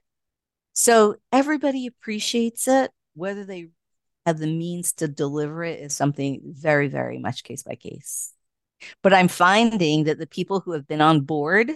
[0.74, 3.70] So everybody appreciates it, whether they
[4.26, 8.34] have the means to deliver it is something very, very much case by case.
[9.04, 11.72] But I'm finding that the people who have been on board,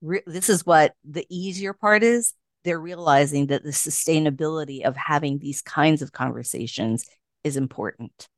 [0.00, 2.34] re- this is what the easier part is.
[2.64, 7.04] They're realizing that the sustainability of having these kinds of conversations
[7.44, 8.28] is important.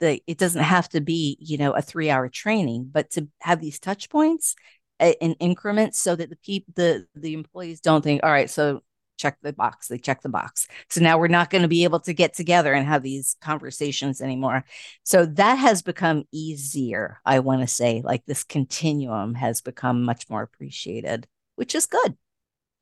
[0.00, 3.60] The, it doesn't have to be, you know, a three hour training, but to have
[3.60, 4.54] these touch points
[5.00, 8.82] eh, in increments so that the people, the, the employees don't think, all right, so
[9.18, 9.88] check the box.
[9.88, 10.68] They check the box.
[10.88, 14.22] So now we're not going to be able to get together and have these conversations
[14.22, 14.64] anymore.
[15.02, 17.18] So that has become easier.
[17.26, 22.16] I want to say, like this continuum has become much more appreciated, which is good.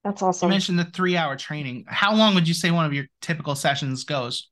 [0.05, 0.49] That's awesome.
[0.49, 1.87] You mentioned the three hour training.
[1.89, 4.49] How long would you say one of your typical sessions goes?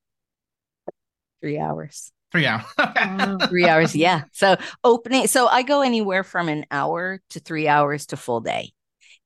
[1.41, 2.11] Three hours.
[2.35, 2.65] Three hours.
[3.49, 3.95] three hours.
[3.95, 4.25] Yeah.
[4.33, 5.29] So opening.
[5.29, 8.73] So I go anywhere from an hour to three hours to full day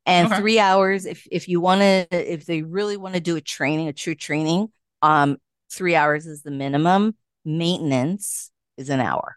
[0.09, 0.41] and okay.
[0.41, 3.87] three hours if if you want to if they really want to do a training
[3.87, 4.69] a true training
[5.03, 5.37] um
[5.71, 9.37] three hours is the minimum maintenance is an hour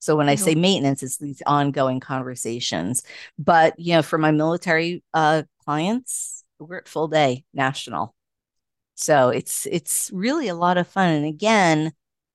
[0.00, 0.32] so when mm-hmm.
[0.32, 3.02] i say maintenance it's these ongoing conversations
[3.38, 8.14] but you know for my military uh clients we're at full day national
[8.96, 11.92] so it's it's really a lot of fun and again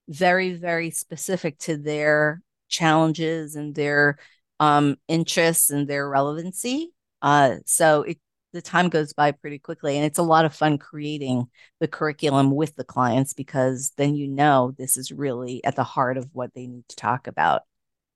[0.08, 4.18] very very specific to their challenges and their
[4.60, 6.92] um interests and their relevancy
[7.24, 8.18] uh, so it,
[8.52, 11.48] the time goes by pretty quickly, and it's a lot of fun creating
[11.80, 16.18] the curriculum with the clients because then you know this is really at the heart
[16.18, 17.62] of what they need to talk about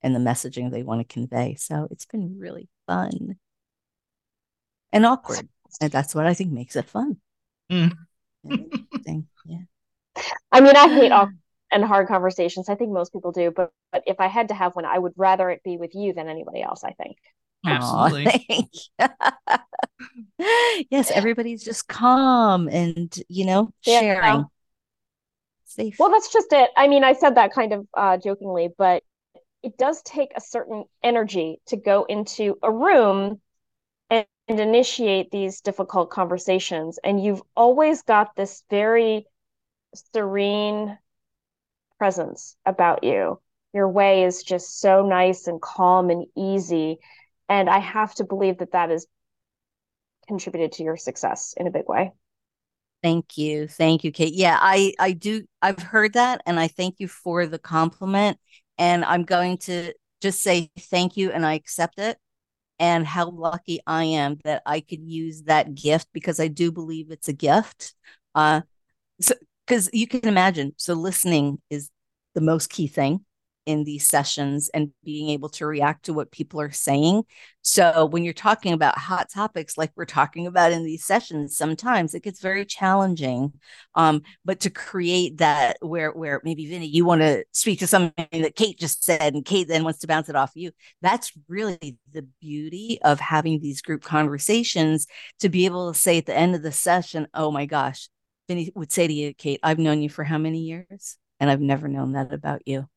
[0.02, 1.54] and the messaging they want to convey.
[1.54, 3.38] So it's been really fun
[4.92, 5.48] and awkward,
[5.80, 7.16] and that's what I think makes it fun.
[7.72, 7.94] Mm.
[8.44, 9.60] yeah.
[10.52, 11.38] I mean, I hate awkward
[11.70, 12.68] and hard conversations.
[12.68, 15.12] I think most people do, but but if I had to have one, I would
[15.16, 16.84] rather it be with you than anybody else.
[16.84, 17.16] I think.
[17.66, 18.68] Absolutely.
[20.90, 24.00] yes, everybody's just calm and you know yeah.
[24.00, 24.44] sharing.
[25.64, 25.96] Safe.
[25.98, 26.70] Well, that's just it.
[26.76, 29.02] I mean, I said that kind of uh, jokingly, but
[29.62, 33.40] it does take a certain energy to go into a room
[34.10, 36.98] and, and initiate these difficult conversations.
[37.04, 39.26] And you've always got this very
[39.94, 40.98] serene
[41.98, 43.40] presence about you.
[43.74, 46.98] Your way is just so nice and calm and easy.
[47.48, 49.06] And i have to believe that that has
[50.26, 52.12] contributed to your success in a big way.
[53.02, 53.68] Thank you.
[53.68, 54.34] Thank you kate.
[54.34, 58.38] Yeah i i do i've heard that and i thank you for the compliment.
[58.76, 62.18] And i'm going to just say thank you and i accept it.
[62.78, 67.10] And how lucky i am that i could use that gift because i do believe
[67.10, 67.94] it's a gift.
[68.34, 68.62] Uh
[69.20, 69.34] so
[69.68, 71.90] because you can imagine so listening is
[72.34, 73.24] the most key thing
[73.66, 77.22] in these sessions and being able to react to what people are saying.
[77.60, 82.14] So when you're talking about hot topics like we're talking about in these sessions, sometimes
[82.14, 83.52] it gets very challenging.
[83.94, 88.26] Um, but to create that where where maybe Vinny, you want to speak to something
[88.32, 90.70] that Kate just said, and Kate then wants to bounce it off you.
[91.02, 95.06] That's really the beauty of having these group conversations
[95.40, 98.08] to be able to say at the end of the session, oh my gosh,
[98.48, 101.16] Vinny would say to you, Kate, I've known you for how many years?
[101.38, 102.88] And I've never known that about you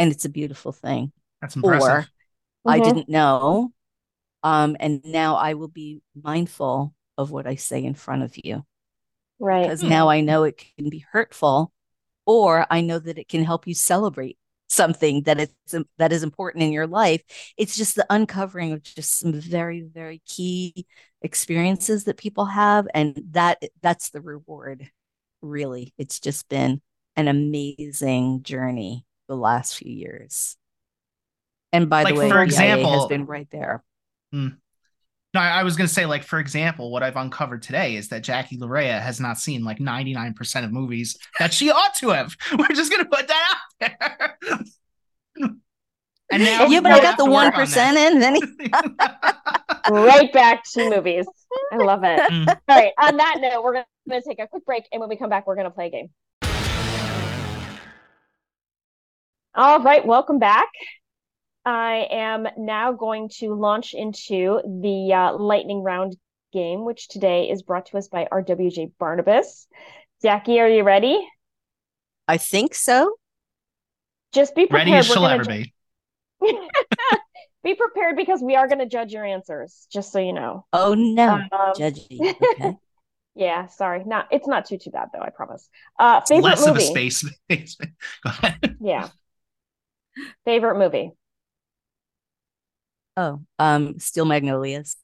[0.00, 1.12] and it's a beautiful thing.
[1.42, 1.88] That's impressive.
[1.88, 2.70] Or mm-hmm.
[2.70, 3.72] I didn't know.
[4.42, 8.64] Um, and now I will be mindful of what I say in front of you.
[9.38, 9.64] Right.
[9.64, 11.70] Because now I know it can be hurtful,
[12.24, 14.38] or I know that it can help you celebrate
[14.70, 17.22] something that it's that is important in your life.
[17.58, 20.86] It's just the uncovering of just some very very key
[21.22, 24.88] experiences that people have and that that's the reward
[25.42, 25.92] really.
[25.98, 26.80] It's just been
[27.16, 30.56] an amazing journey the last few years.
[31.72, 33.82] And by like, the way for example has been right there.
[34.32, 34.48] Hmm.
[35.32, 38.22] No i was going to say like for example what i've uncovered today is that
[38.22, 42.36] jackie Lue Raia has not seen like 99% of movies that she ought to have
[42.58, 44.36] we're just going to put that out there
[46.30, 48.20] And now yeah, but I got the one percent in.
[48.20, 48.42] Then he...
[49.90, 51.26] right back to movies.
[51.72, 52.20] I love it.
[52.20, 52.46] Mm.
[52.48, 52.92] All right.
[52.98, 55.46] On that note, we're going to take a quick break, and when we come back,
[55.46, 56.10] we're going to play a game.
[59.56, 60.06] All right.
[60.06, 60.68] Welcome back.
[61.70, 66.16] I am now going to launch into the uh, lightning round
[66.52, 69.68] game, which today is brought to us by RWJ Barnabas.
[70.20, 71.24] Jackie, are you ready?
[72.26, 73.14] I think so.
[74.32, 74.88] Just be prepared.
[74.88, 75.72] Ready as she'll ever be.
[77.62, 80.66] be prepared because we are going to judge your answers, just so you know.
[80.72, 82.34] Oh no, um, judgy.
[82.58, 82.76] Okay.
[83.36, 84.02] yeah, sorry.
[84.04, 85.22] Not it's not too too bad though.
[85.22, 85.68] I promise.
[86.00, 86.70] Uh, favorite Less movie.
[86.70, 87.22] of a space.
[87.48, 87.86] Go
[88.24, 88.76] ahead.
[88.80, 89.08] Yeah.
[90.44, 91.12] Favorite movie.
[93.16, 94.96] Oh, um, Steel Magnolias.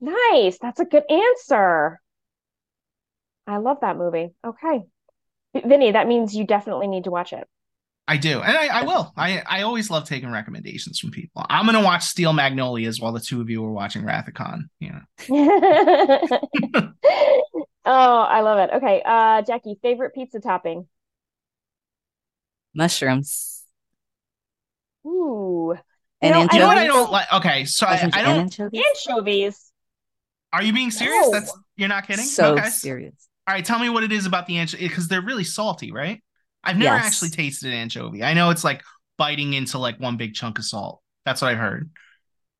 [0.00, 0.58] Nice.
[0.60, 2.00] That's a good answer.
[3.46, 4.30] I love that movie.
[4.46, 4.82] Okay.
[5.54, 7.46] Vinny, that means you definitely need to watch it.
[8.06, 9.12] I do, and I, I, will.
[9.16, 11.46] I I always love taking recommendations from people.
[11.48, 14.62] I'm gonna watch Steel Magnolias while the two of you are watching Rathacon.
[14.80, 15.02] Yeah.
[17.84, 18.70] oh, I love it.
[18.74, 20.88] Okay, uh, Jackie, favorite pizza topping?
[22.74, 23.62] Mushrooms.
[25.06, 25.76] Ooh.
[26.22, 26.54] And you know, anchovies.
[26.54, 27.32] You know what I don't like?
[27.32, 28.82] Okay, so I, I, don't anchovies?
[29.08, 29.72] anchovies.
[30.52, 31.26] Are you being serious?
[31.26, 31.32] No.
[31.32, 32.24] That's you're not kidding.
[32.24, 32.68] So okay.
[32.68, 33.28] serious.
[33.46, 36.22] All right, tell me what it is about the anchovies because they're really salty, right?
[36.62, 37.06] I've never yes.
[37.06, 38.22] actually tasted anchovy.
[38.22, 38.82] I know it's like
[39.16, 41.00] biting into like one big chunk of salt.
[41.24, 41.90] That's what I've heard.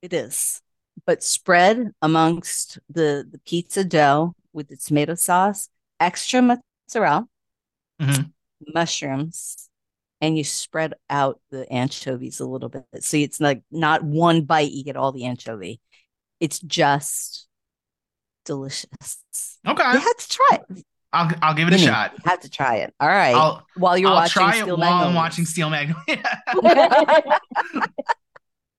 [0.02, 0.62] It is.
[1.06, 7.26] But spread amongst the, the pizza dough with the tomato sauce, extra mozzarella,
[8.00, 8.22] mm-hmm.
[8.74, 9.69] mushrooms,
[10.20, 12.84] and you spread out the anchovies a little bit.
[13.00, 15.80] So it's like not one bite, you get all the anchovy.
[16.40, 17.48] It's just
[18.44, 18.88] delicious.
[19.66, 19.92] Okay.
[19.92, 20.84] You had to try it.
[21.12, 22.12] I'll I'll give it a shot.
[22.12, 22.94] You have to try it.
[23.00, 23.34] All right.
[23.34, 26.42] I'll, while you're I'll watching try Steel it while I'm watching Steel Magnolia.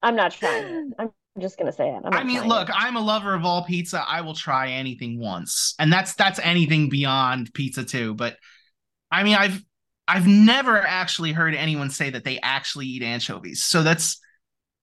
[0.01, 0.93] I'm not trying.
[0.97, 2.03] I'm just gonna say it.
[2.05, 2.75] I mean, look, it.
[2.77, 4.03] I'm a lover of all pizza.
[4.07, 8.13] I will try anything once, and that's that's anything beyond pizza too.
[8.13, 8.37] But
[9.11, 9.61] I mean, I've
[10.07, 13.63] I've never actually heard anyone say that they actually eat anchovies.
[13.63, 14.19] So that's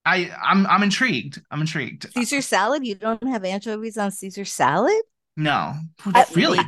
[0.04, 1.42] I I'm I'm intrigued.
[1.50, 2.12] I'm intrigued.
[2.14, 2.86] Caesar salad?
[2.86, 5.02] You don't have anchovies on Caesar salad?
[5.36, 5.74] No,
[6.34, 6.58] really.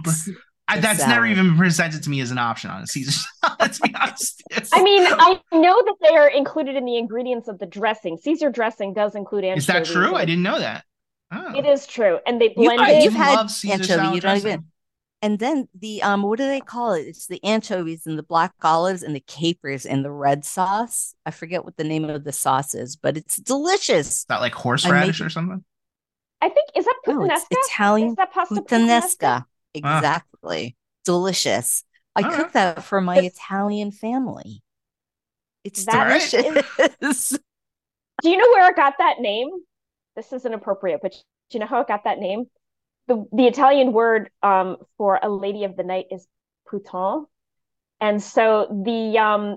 [0.68, 1.14] I, that's salad.
[1.14, 3.56] never even presented to me as an option on a Caesar salad.
[3.60, 4.44] Let's be honest.
[4.72, 8.16] I mean, I know that they are included in the ingredients of the dressing.
[8.18, 9.64] Caesar dressing does include anchovies.
[9.64, 10.14] Is that true?
[10.14, 10.84] I didn't know that.
[11.32, 11.54] Oh.
[11.56, 13.04] It is true, and they blend you, it.
[13.04, 14.14] You've had anchovy.
[14.14, 14.64] You don't even.
[15.22, 17.02] And then the um, what do they call it?
[17.02, 21.14] It's the anchovies and the black olives and the capers and the red sauce.
[21.26, 24.08] I forget what the name of the sauce is, but it's delicious.
[24.08, 25.62] Is that like horseradish or something?
[26.40, 27.28] I think is that puttanesca?
[27.28, 29.18] No, Italian is that pasta puttanesca?
[29.18, 29.44] puttanesca?
[29.74, 30.76] Exactly.
[30.76, 30.80] Ah.
[31.04, 31.84] Delicious.
[32.16, 32.52] I All cook right.
[32.54, 34.62] that for my Italian family.
[35.64, 37.30] It's that delicious.
[38.22, 39.50] do you know where it got that name?
[40.16, 41.18] This is inappropriate, but do
[41.52, 42.46] you know how it got that name?
[43.10, 46.28] The the Italian word um, for a lady of the night is
[46.68, 47.26] putain.
[48.00, 49.56] And so the um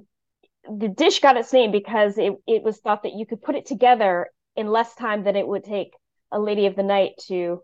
[0.67, 3.67] the dish got its name because it, it was thought that you could put it
[3.67, 5.93] together in less time than it would take
[6.31, 7.61] a lady of the night to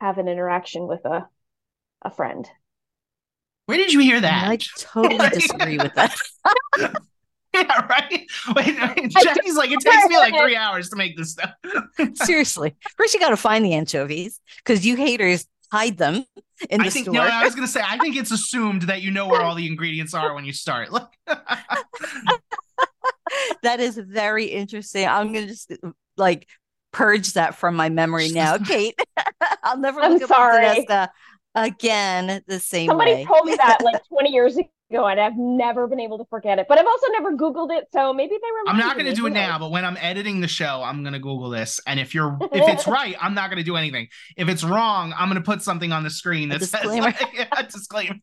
[0.00, 1.28] have an interaction with a
[2.00, 2.48] a friend.
[3.66, 4.48] Where did you hear that?
[4.48, 6.16] I totally disagree with that.
[7.54, 8.26] yeah, right.
[8.56, 11.52] Wait, Jackie's like, it takes me like three hours to make this stuff.
[12.14, 16.24] Seriously, first you got to find the anchovies because you haters hide them
[16.70, 17.14] in the I think, store.
[17.14, 19.66] No, I was gonna say, I think it's assumed that you know where all the
[19.66, 20.90] ingredients are when you start.
[23.62, 25.06] that is very interesting.
[25.08, 25.72] I'm gonna just
[26.16, 26.46] like
[26.92, 28.98] purge that from my memory now, Kate.
[29.62, 30.86] I'll never I'm look sorry.
[30.88, 31.10] up
[31.54, 33.24] again the same Somebody way.
[33.24, 36.66] told me that like 20 years ago, and I've never been able to forget it.
[36.68, 38.70] But I've also never Googled it, so maybe they were.
[38.70, 41.12] I'm not going to do it now, but when I'm editing the show, I'm going
[41.12, 44.08] to Google this, and if you're if it's right, I'm not going to do anything.
[44.36, 47.20] If it's wrong, I'm going to put something on the screen that says like,
[47.58, 48.16] a disclaimer.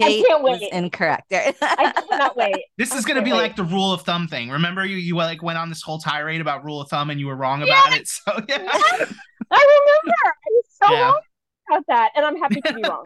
[0.00, 0.68] Kate I can't wait.
[0.72, 1.26] incorrect.
[1.32, 2.64] I cannot wait.
[2.76, 3.38] This is going to be wait.
[3.38, 4.50] like the rule of thumb thing.
[4.50, 7.26] Remember, you you like went on this whole tirade about rule of thumb, and you
[7.26, 8.08] were wrong about it.
[8.08, 8.68] So yeah.
[9.50, 10.16] I remember.
[10.24, 11.00] I was so yeah.
[11.02, 11.20] wrong
[11.68, 13.04] about that, and I'm happy to be wrong.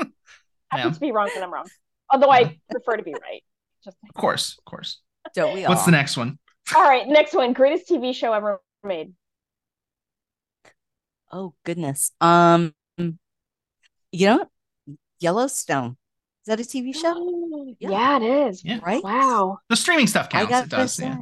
[0.70, 0.90] happy yeah.
[0.90, 1.66] to be wrong when I'm wrong.
[2.14, 3.42] Although I prefer to be right.
[3.84, 5.00] Just of course, of course.
[5.34, 5.70] Don't we all?
[5.74, 6.38] What's the next one?
[6.76, 7.52] All right, next one.
[7.52, 9.12] Greatest TV show ever made.
[11.32, 12.12] Oh goodness.
[12.20, 14.46] Um, you know,
[15.18, 15.96] Yellowstone.
[16.46, 17.14] Is that a TV show?
[17.16, 17.90] Oh, yeah.
[17.90, 18.16] yeah.
[18.18, 18.64] it is.
[18.64, 18.78] Yeah.
[18.80, 19.02] Right.
[19.02, 19.58] Wow.
[19.68, 20.52] The streaming stuff counts.
[20.52, 21.00] it does.
[21.00, 21.16] Yeah.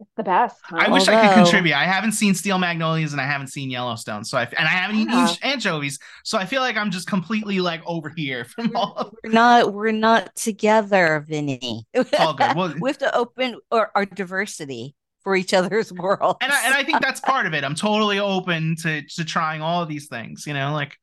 [0.00, 0.56] It's the best.
[0.62, 0.78] Huh?
[0.80, 1.20] I wish Although...
[1.20, 1.74] I could contribute.
[1.74, 4.24] I haven't seen Steel Magnolias and I haven't seen Yellowstone.
[4.24, 5.24] So I and I haven't yeah.
[5.24, 5.98] eaten anchovies.
[6.24, 9.12] So I feel like I'm just completely like over here from all.
[9.22, 9.74] We're not.
[9.74, 11.86] We're not together, Vinny.
[12.18, 12.56] all good.
[12.56, 16.38] Well, we have to open our, our diversity for each other's world.
[16.40, 17.62] And I, and I think that's part of it.
[17.62, 20.46] I'm totally open to to trying all of these things.
[20.46, 20.96] You know, like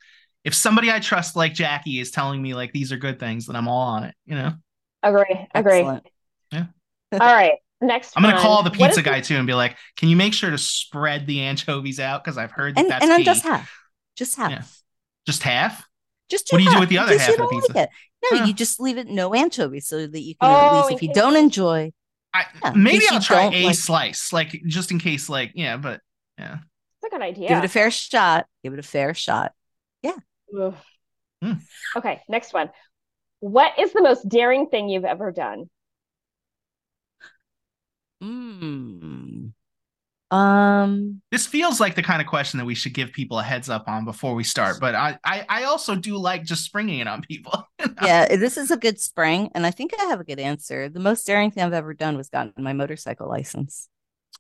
[0.43, 3.55] if somebody I trust like Jackie is telling me like these are good things, then
[3.55, 4.15] I'm all on it.
[4.25, 4.53] You know.
[5.03, 5.47] Agree.
[5.53, 5.79] Agree.
[5.79, 6.07] Excellent.
[6.51, 6.65] Yeah.
[7.11, 7.59] all right.
[7.79, 10.49] Next, I'm gonna call the pizza guy too and be like, "Can you make sure
[10.49, 12.23] to spread the anchovies out?
[12.23, 13.71] Because I've heard that and, that's and then just half,
[14.15, 14.63] just half, yeah.
[15.27, 15.87] just half.
[16.29, 17.73] Just what do you do with the other half of the pizza?
[17.73, 17.89] Like
[18.31, 18.45] no, huh.
[18.45, 21.13] you just leave it no anchovies so that you can oh, at least if you
[21.13, 21.91] don't enjoy.
[22.33, 26.01] I, yeah, maybe I'll try a like, slice, like just in case, like yeah, but
[26.37, 26.57] yeah,
[27.01, 27.49] it's a good idea.
[27.49, 28.47] Give it a fair shot.
[28.63, 29.53] Give it a fair shot.
[30.01, 30.17] Yeah.
[30.51, 31.53] Hmm.
[31.95, 32.71] Okay, next one.
[33.39, 35.69] What is the most daring thing you've ever done?
[38.21, 39.47] Hmm.
[40.29, 41.21] Um.
[41.31, 43.87] This feels like the kind of question that we should give people a heads up
[43.87, 47.21] on before we start, but I I, I also do like just springing it on
[47.21, 47.65] people.
[48.01, 50.89] yeah, this is a good spring, and I think I have a good answer.
[50.89, 53.87] The most daring thing I've ever done was gotten my motorcycle license.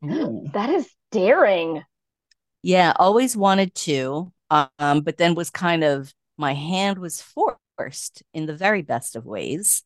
[0.03, 0.45] Ooh.
[0.53, 1.83] That is daring.
[2.63, 8.45] Yeah, always wanted to, um, but then was kind of my hand was forced in
[8.45, 9.83] the very best of ways,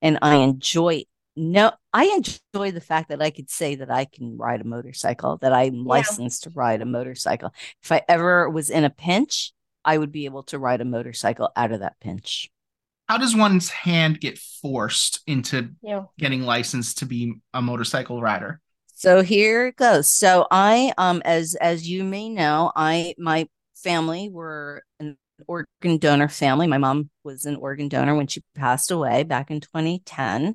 [0.00, 1.04] and I enjoy
[1.34, 5.38] no, I enjoy the fact that I could say that I can ride a motorcycle,
[5.38, 5.82] that I'm yeah.
[5.84, 7.52] licensed to ride a motorcycle.
[7.82, 9.52] If I ever was in a pinch,
[9.84, 12.50] I would be able to ride a motorcycle out of that pinch.
[13.08, 16.04] How does one's hand get forced into yeah.
[16.18, 18.60] getting licensed to be a motorcycle rider?
[18.94, 20.08] So here it goes.
[20.08, 26.28] So I um as as you may know, I my family were an organ donor
[26.28, 26.66] family.
[26.66, 30.54] My mom was an organ donor when she passed away back in 2010.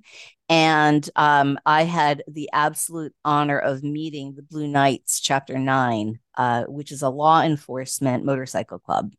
[0.50, 6.64] And um, I had the absolute honor of meeting the Blue Knights, Chapter 9, uh,
[6.66, 9.12] which is a law enforcement motorcycle club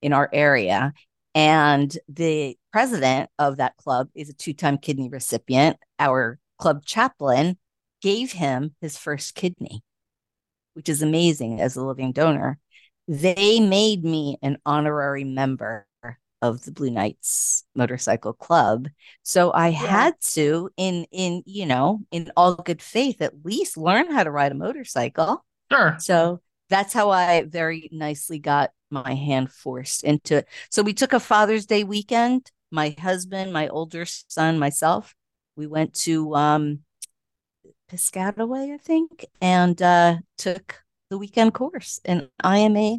[0.00, 0.92] in our area.
[1.34, 5.78] And the president of that club is a two time kidney recipient.
[5.98, 7.58] Our club chaplain
[8.00, 9.82] gave him his first kidney,
[10.74, 12.58] which is amazing as a living donor.
[13.06, 15.86] They made me an honorary member
[16.44, 18.88] of the Blue Knights Motorcycle Club.
[19.22, 19.78] So I yeah.
[19.78, 24.30] had to, in in you know, in all good faith, at least learn how to
[24.30, 25.44] ride a motorcycle.
[25.72, 25.96] Sure.
[25.98, 30.48] So that's how I very nicely got my hand forced into it.
[30.70, 32.50] So we took a Father's Day weekend.
[32.70, 35.14] My husband, my older son, myself,
[35.56, 36.80] we went to um
[37.90, 40.83] Piscataway, I think, and uh took
[41.14, 42.00] the weekend course.
[42.04, 42.98] And I am a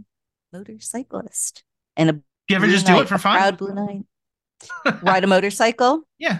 [0.53, 1.65] motorcyclist
[1.97, 3.37] and a you ever just do it for fun?
[3.37, 4.05] Proud Blue Knight.
[5.01, 6.03] Ride a motorcycle?
[6.17, 6.39] Yeah.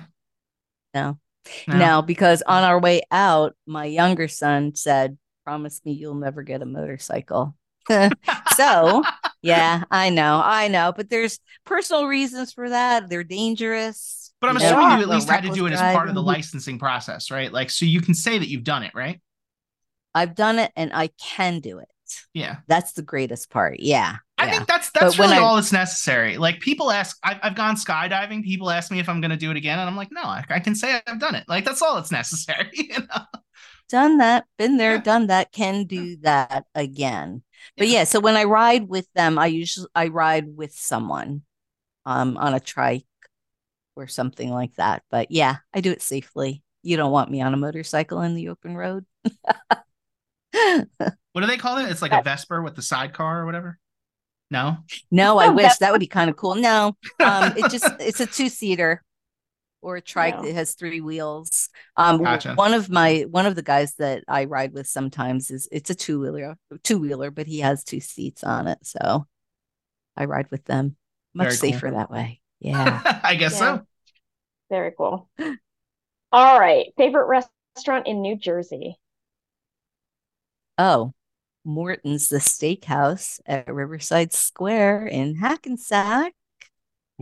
[0.93, 1.19] No.
[1.67, 1.78] no.
[1.78, 6.61] No, because on our way out, my younger son said, Promise me you'll never get
[6.61, 7.55] a motorcycle.
[8.55, 9.03] so,
[9.41, 13.09] yeah, I know, I know, but there's personal reasons for that.
[13.09, 14.34] They're dangerous.
[14.41, 16.80] But I'm assuming you at least had to do it as part of the licensing
[16.80, 17.51] process, right?
[17.51, 19.19] Like, so you can say that you've done it, right?
[20.16, 21.89] I've done it and I can do it.
[22.34, 22.57] Yeah.
[22.68, 23.80] That's the greatest part.
[23.80, 24.16] Yeah.
[24.38, 24.51] I yeah.
[24.51, 26.38] think that's that's really I, all that's necessary.
[26.38, 28.43] Like people ask, I've, I've gone skydiving.
[28.43, 30.43] People ask me if I'm going to do it again, and I'm like, no, I,
[30.49, 31.45] I, can say I've done it.
[31.47, 32.70] Like that's all that's necessary.
[32.74, 33.26] You know?
[33.88, 35.01] Done that, been there, yeah.
[35.01, 37.43] done that, can do that again.
[37.78, 37.99] But yeah.
[37.99, 41.43] yeah, so when I ride with them, I usually I ride with someone,
[42.05, 43.05] um, on a trike
[43.95, 45.03] or something like that.
[45.11, 46.63] But yeah, I do it safely.
[46.82, 49.05] You don't want me on a motorcycle in the open road.
[50.97, 51.89] what do they call it?
[51.89, 53.80] It's like a Vespa with the sidecar or whatever.
[54.51, 54.78] No.
[55.12, 56.56] No, I wish that would be kind of cool.
[56.56, 59.01] No, um, it just it's a two seater
[59.82, 61.70] or a trike that has three wheels.
[61.95, 62.53] Um, gotcha.
[62.56, 65.95] one of my one of the guys that I ride with sometimes is it's a
[65.95, 69.28] two wheeler, two wheeler, but he has two seats on it, so
[70.16, 70.95] I ride with them.
[71.34, 71.97] Much Very safer cool.
[71.97, 72.41] that way.
[72.60, 73.78] Yeah, I guess yeah.
[73.78, 73.86] so.
[74.72, 75.30] Very cool.
[76.32, 78.97] All right, favorite restaurant in New Jersey.
[80.78, 81.13] Oh,
[81.63, 86.34] Morton's the steakhouse at Riverside Square in Hackensack.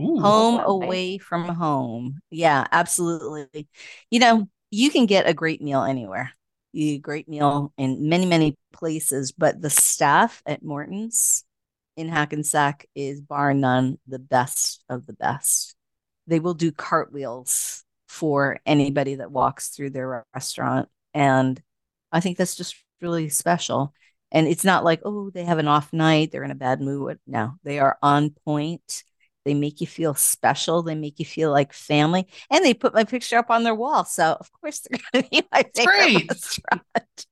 [0.00, 2.20] Ooh, home away from home.
[2.30, 3.68] Yeah, absolutely.
[4.10, 6.32] You know, you can get a great meal anywhere.
[6.72, 11.44] You great meal in many, many places, but the staff at Morton's
[11.96, 15.76] in Hackensack is bar none the best of the best.
[16.26, 20.88] They will do cartwheels for anybody that walks through their restaurant.
[21.12, 21.62] And
[22.10, 22.74] I think that's just
[23.04, 23.94] really special.
[24.32, 27.20] And it's not like, oh, they have an off night, they're in a bad mood.
[27.26, 29.04] No, they are on point.
[29.44, 30.82] They make you feel special.
[30.82, 32.26] They make you feel like family.
[32.50, 34.04] And they put my picture up on their wall.
[34.04, 36.30] So of course they're gonna be my favorite Great.
[36.30, 37.26] restaurant.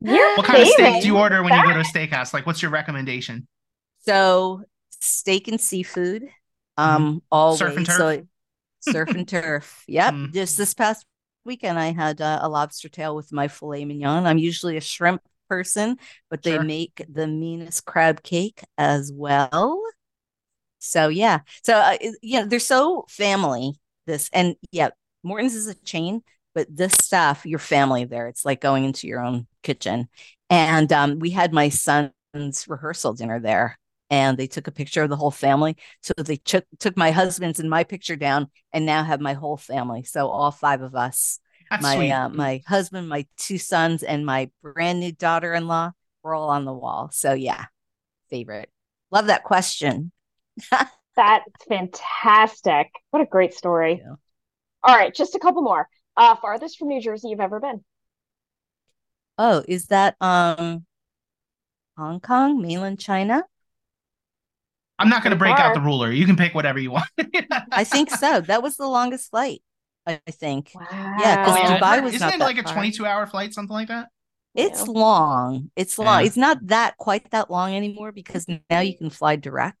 [0.00, 2.34] what kind of steak do you order when you go to a steakhouse?
[2.34, 3.46] Like what's your recommendation?
[4.04, 4.64] So
[5.00, 6.24] steak and seafood.
[6.76, 7.18] Um mm-hmm.
[7.30, 7.96] all surf and turf.
[8.80, 9.84] So, surf and turf.
[9.86, 10.14] Yep.
[10.14, 10.34] Mm.
[10.34, 11.06] Just this past
[11.44, 14.26] weekend I had uh, a lobster tail with my filet mignon.
[14.26, 19.82] I'm usually a shrimp person, but they make the meanest crab cake as well.
[20.78, 23.74] So yeah, so uh, you know they're so family.
[24.06, 24.90] This and yeah,
[25.22, 26.22] Morton's is a chain,
[26.54, 28.28] but this stuff, your family there.
[28.28, 30.08] It's like going into your own kitchen.
[30.48, 33.78] And um, we had my son's rehearsal dinner there,
[34.10, 35.76] and they took a picture of the whole family.
[36.02, 39.56] So they took took my husband's and my picture down, and now have my whole
[39.56, 40.02] family.
[40.02, 41.38] So all five of us
[41.70, 45.92] that's my uh, my husband, my two sons, and my brand new daughter in law
[46.22, 47.10] were all on the wall.
[47.12, 47.66] So yeah,
[48.28, 48.70] favorite.
[49.12, 50.10] Love that question.
[51.16, 52.88] That's fantastic.
[53.10, 54.02] What a great story.
[54.04, 54.14] Yeah.
[54.82, 55.88] All right, just a couple more.
[56.16, 57.84] Uh, farthest from New Jersey you've ever been?
[59.38, 60.86] Oh, is that um
[61.96, 63.44] Hong Kong, mainland China?
[65.00, 66.12] I'm not going to break out the ruler.
[66.12, 67.08] You can pick whatever you want.
[67.72, 68.42] I think so.
[68.42, 69.62] That was the longest flight.
[70.06, 70.72] I think.
[70.74, 70.86] Wow.
[71.18, 74.08] Yeah, because oh, Dubai was Isn't it like a 22 hour flight, something like that?
[74.54, 74.92] It's yeah.
[74.92, 75.70] long.
[75.76, 76.20] It's long.
[76.20, 76.26] Yeah.
[76.26, 79.76] It's not that quite that long anymore because now you can fly direct.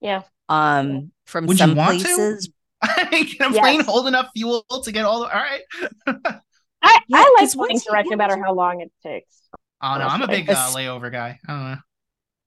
[0.00, 0.22] Yeah.
[0.48, 2.50] Um, from Would some places.
[2.82, 3.58] can a yes.
[3.58, 5.26] plane hold enough fuel to get all the?
[5.26, 5.62] All right.
[6.82, 9.40] I, yeah, I like flying direct, no matter how long it takes.
[9.80, 11.38] Oh no, I'm a big uh, layover guy.
[11.46, 11.78] I don't know.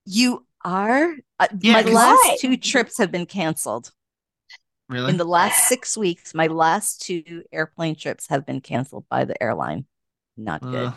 [0.05, 1.15] You are.
[1.39, 3.91] Uh, yeah, my last two trips have been canceled.
[4.89, 5.11] Really?
[5.11, 9.41] In the last six weeks, my last two airplane trips have been canceled by the
[9.41, 9.85] airline.
[10.35, 10.93] Not uh, good.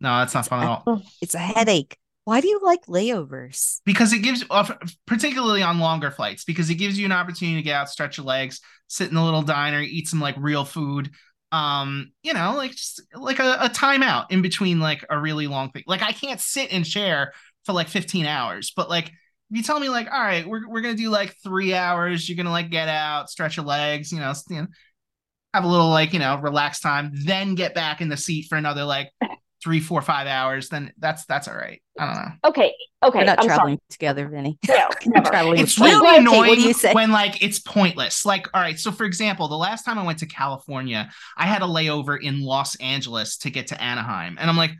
[0.00, 1.02] No, that's not it's fun a, at all.
[1.20, 1.96] It's a headache.
[2.24, 3.80] Why do you like layovers?
[3.84, 4.72] Because it gives, uh,
[5.06, 8.26] particularly on longer flights, because it gives you an opportunity to get out, stretch your
[8.26, 11.10] legs, sit in a little diner, eat some like real food.
[11.52, 15.70] Um, you know, like just like a, a timeout in between like a really long
[15.70, 15.82] thing.
[15.86, 17.32] Like I can't sit and share
[17.64, 19.12] for like 15 hours, but like
[19.50, 22.50] you tell me like, all right, we're we're gonna do like three hours, you're gonna
[22.50, 24.66] like get out, stretch your legs, you know, you know
[25.52, 28.56] have a little like you know relaxed time, then get back in the seat for
[28.56, 29.10] another like
[29.62, 31.82] three, four, five hours, then that's that's all right.
[31.98, 32.48] I don't know.
[32.48, 33.18] Okay, okay.
[33.18, 33.86] We're not I'm traveling sorry.
[33.90, 34.58] together, Vinny.
[34.68, 35.58] No, traveling.
[35.58, 38.24] It's really annoying when like it's pointless.
[38.24, 38.78] Like, all right.
[38.78, 42.42] So, for example, the last time I went to California, I had a layover in
[42.42, 44.72] Los Angeles to get to Anaheim, and I'm like,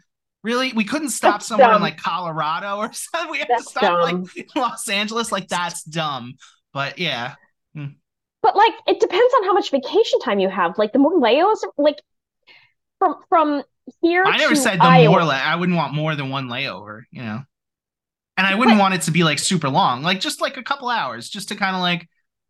[0.43, 0.72] Really?
[0.72, 1.76] We couldn't stop that's somewhere dumb.
[1.76, 3.30] in like Colorado or something.
[3.30, 4.26] We have that's to stop dumb.
[4.36, 5.30] like Los Angeles.
[5.30, 6.34] Like that's dumb.
[6.72, 7.34] But yeah.
[7.74, 7.86] Hmm.
[8.43, 10.78] But like it depends on how much vacation time you have.
[10.78, 12.01] Like the more layovers, like
[12.99, 13.62] from from
[14.01, 14.24] here.
[14.24, 15.11] I never said the Iowa.
[15.11, 15.24] more.
[15.24, 17.03] La- I wouldn't want more than one layover.
[17.11, 17.41] You know.
[18.38, 20.62] And I wouldn't but, want it to be like super long, like just like a
[20.62, 22.09] couple hours, just to kind of like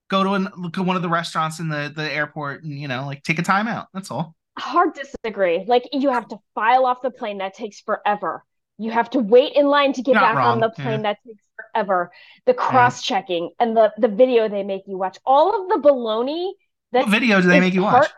[0.08, 2.86] go to an, look at one of the restaurants in the the airport and you
[2.86, 3.88] know like take a time out.
[3.92, 5.64] That's all hard disagree.
[5.66, 8.44] Like you have to file off the plane that takes forever.
[8.78, 10.52] You have to wait in line to get Not back wrong.
[10.52, 11.14] on the plane yeah.
[11.14, 12.10] that takes forever.
[12.46, 13.66] The cross checking yeah.
[13.66, 15.18] and the the video they make you watch.
[15.24, 16.52] All of the baloney.
[16.92, 18.08] That what video do they make you watch?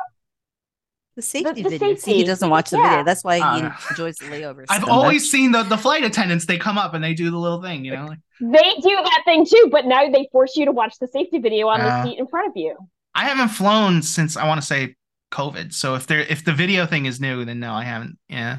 [1.14, 1.88] The safety the, the video.
[1.94, 2.10] Safety.
[2.12, 2.88] See, he doesn't watch the yeah.
[2.88, 3.04] video.
[3.04, 4.66] That's why he uh, enjoys the layovers.
[4.70, 6.46] I've always seen the, the flight attendants.
[6.46, 8.06] They come up and they do the little thing, you know.
[8.06, 11.38] Like, they do that thing too, but now they force you to watch the safety
[11.38, 12.76] video on uh, the seat in front of you.
[13.14, 14.96] I haven't flown since I want to say
[15.32, 15.72] COVID.
[15.72, 18.18] So if there if the video thing is new, then no, I haven't.
[18.28, 18.58] Yeah.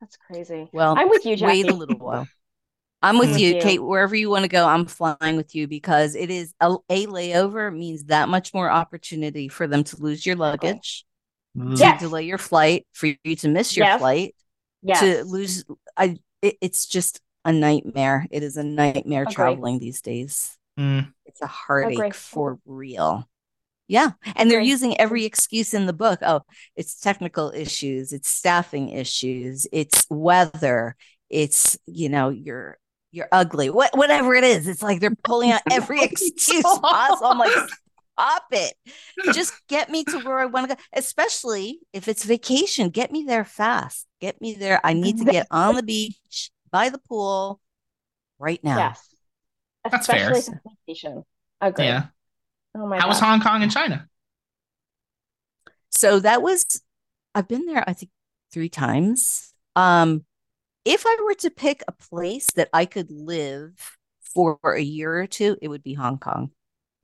[0.00, 0.68] That's crazy.
[0.72, 1.62] Well, I'm with you, Jackie.
[1.62, 2.26] Wait a little while.
[3.04, 3.82] I'm with, you, you, Kate.
[3.82, 7.72] Wherever you want to go, I'm flying with you because it is a, a layover
[7.76, 11.04] means that much more opportunity for them to lose your luggage,
[11.54, 12.00] yes.
[12.00, 13.98] to delay your flight, for you to miss your yes.
[13.98, 14.34] flight,
[14.82, 15.00] yes.
[15.00, 15.64] to lose.
[15.96, 16.18] I.
[16.42, 18.26] It, it's just a nightmare.
[18.30, 20.56] It is a nightmare traveling these days.
[20.78, 21.12] Mm.
[21.26, 23.28] It's a heartache for real.
[23.92, 24.12] Yeah.
[24.36, 26.20] And they're using every excuse in the book.
[26.22, 26.40] Oh,
[26.76, 30.96] it's technical issues, it's staffing issues, it's weather,
[31.28, 32.78] it's, you know, you're
[33.10, 33.68] you're ugly.
[33.68, 34.66] What whatever it is.
[34.66, 37.26] It's like they're pulling out every oh, excuse possible.
[37.26, 37.52] I'm like,
[38.18, 38.72] stop it.
[39.34, 40.82] Just get me to where I want to go.
[40.94, 42.88] Especially if it's vacation.
[42.88, 44.06] Get me there fast.
[44.22, 44.80] Get me there.
[44.82, 47.60] I need to get on the beach by the pool
[48.38, 48.78] right now.
[48.78, 49.14] Yes.
[49.84, 50.62] That's Especially fair.
[50.86, 51.24] vacation.
[51.60, 51.84] Agree.
[51.84, 52.06] Yeah.
[52.74, 53.08] Oh my How God.
[53.08, 54.08] was Hong Kong and China?
[55.90, 56.82] So that was
[57.34, 58.10] I've been there I think
[58.52, 59.52] 3 times.
[59.76, 60.24] Um
[60.84, 63.96] if I were to pick a place that I could live
[64.34, 66.50] for a year or two, it would be Hong Kong.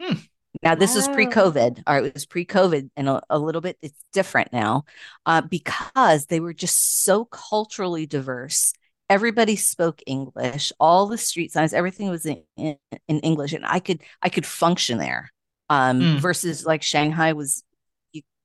[0.01, 0.15] Hmm.
[0.63, 1.85] Now, this was pre COVID.
[1.87, 4.85] or it was pre COVID and a, a, little bit, it's different now
[5.27, 8.73] uh, because they were just so culturally diverse.
[9.09, 13.79] Everybody spoke English, all the street signs, everything was in, in, in English, and I
[13.79, 15.33] could I could function there.
[15.71, 16.21] Um, mm.
[16.21, 17.63] Versus like Shanghai was,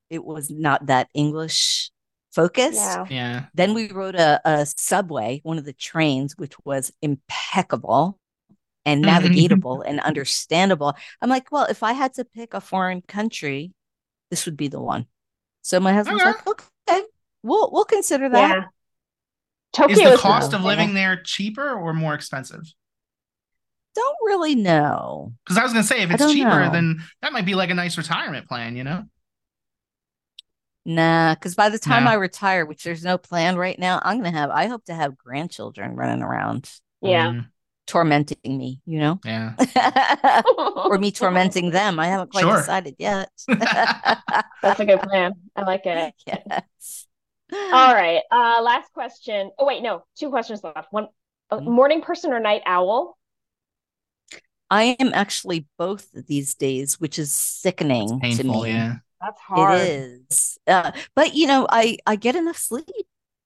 [0.09, 1.91] it was not that English
[2.33, 2.75] focused.
[2.75, 3.05] Yeah.
[3.09, 3.45] yeah.
[3.53, 8.19] Then we rode a, a subway, one of the trains, which was impeccable
[8.85, 9.25] and mm-hmm.
[9.25, 10.95] navigatable and understandable.
[11.21, 13.71] I'm like, well, if I had to pick a foreign country,
[14.29, 15.05] this would be the one.
[15.61, 16.31] So my husband's okay.
[16.31, 17.01] like, okay,
[17.41, 18.49] we'll we'll consider that.
[18.49, 18.65] Yeah.
[19.71, 22.61] Tokyo is the cost of living there cheaper or more expensive?
[23.95, 25.33] Don't really know.
[25.43, 26.71] Because I was gonna say if it's cheaper, know.
[26.71, 29.03] then that might be like a nice retirement plan, you know?
[30.85, 32.11] Nah, because by the time no.
[32.11, 35.17] I retire, which there's no plan right now, I'm gonna have I hope to have
[35.17, 36.69] grandchildren running around.
[37.01, 37.27] Yeah.
[37.27, 37.45] Mm
[37.85, 39.19] tormenting me, you know?
[39.25, 39.55] Yeah.
[40.75, 41.99] or me tormenting them.
[41.99, 42.57] I haven't quite sure.
[42.57, 43.29] decided yet.
[43.47, 45.33] That's a good plan.
[45.55, 46.13] I like it.
[46.25, 47.07] Yes.
[47.51, 48.21] All right.
[48.31, 49.51] Uh last question.
[49.57, 50.87] Oh wait, no, two questions left.
[50.91, 51.07] One
[51.51, 51.69] mm-hmm.
[51.69, 53.17] morning person or night owl?
[54.73, 58.73] I am actually both these days, which is sickening painful, to me.
[58.73, 58.95] Yeah.
[59.21, 59.79] That's hard.
[59.79, 59.83] It
[60.31, 60.57] is.
[60.67, 62.85] Uh, but you know, I I get enough sleep.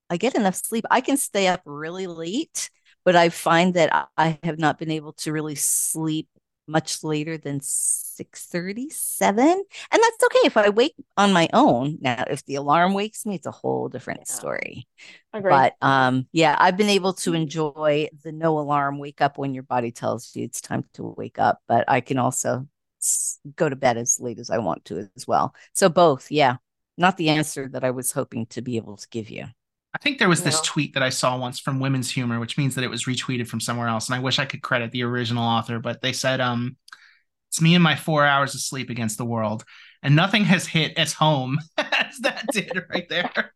[0.10, 0.86] I get enough sleep.
[0.90, 2.70] I can stay up really late
[3.08, 6.28] but I find that I have not been able to really sleep
[6.68, 11.98] much later than 6:37 and that's okay if I wake on my own.
[12.02, 14.34] Now if the alarm wakes me it's a whole different yeah.
[14.34, 14.88] story.
[15.34, 15.52] Agreed.
[15.52, 19.64] but um yeah I've been able to enjoy the no alarm wake up when your
[19.64, 22.68] body tells you it's time to wake up but I can also
[23.56, 25.56] go to bed as late as I want to as well.
[25.74, 26.58] So both yeah.
[27.00, 29.46] Not the answer that I was hoping to be able to give you
[29.98, 32.76] I think there was this tweet that I saw once from Women's Humor, which means
[32.76, 34.08] that it was retweeted from somewhere else.
[34.08, 36.78] And I wish I could credit the original author, but they said, um,
[37.50, 39.64] it's me and my four hours of sleep against the world.
[40.04, 43.52] And nothing has hit as home as that did right there.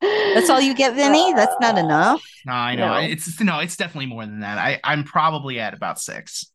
[0.00, 1.32] That's all you get, Vinny?
[1.32, 2.22] That's not enough.
[2.46, 3.00] No, I know.
[3.00, 3.00] No.
[3.00, 4.58] It's no, it's definitely more than that.
[4.58, 6.46] I, I'm probably at about six.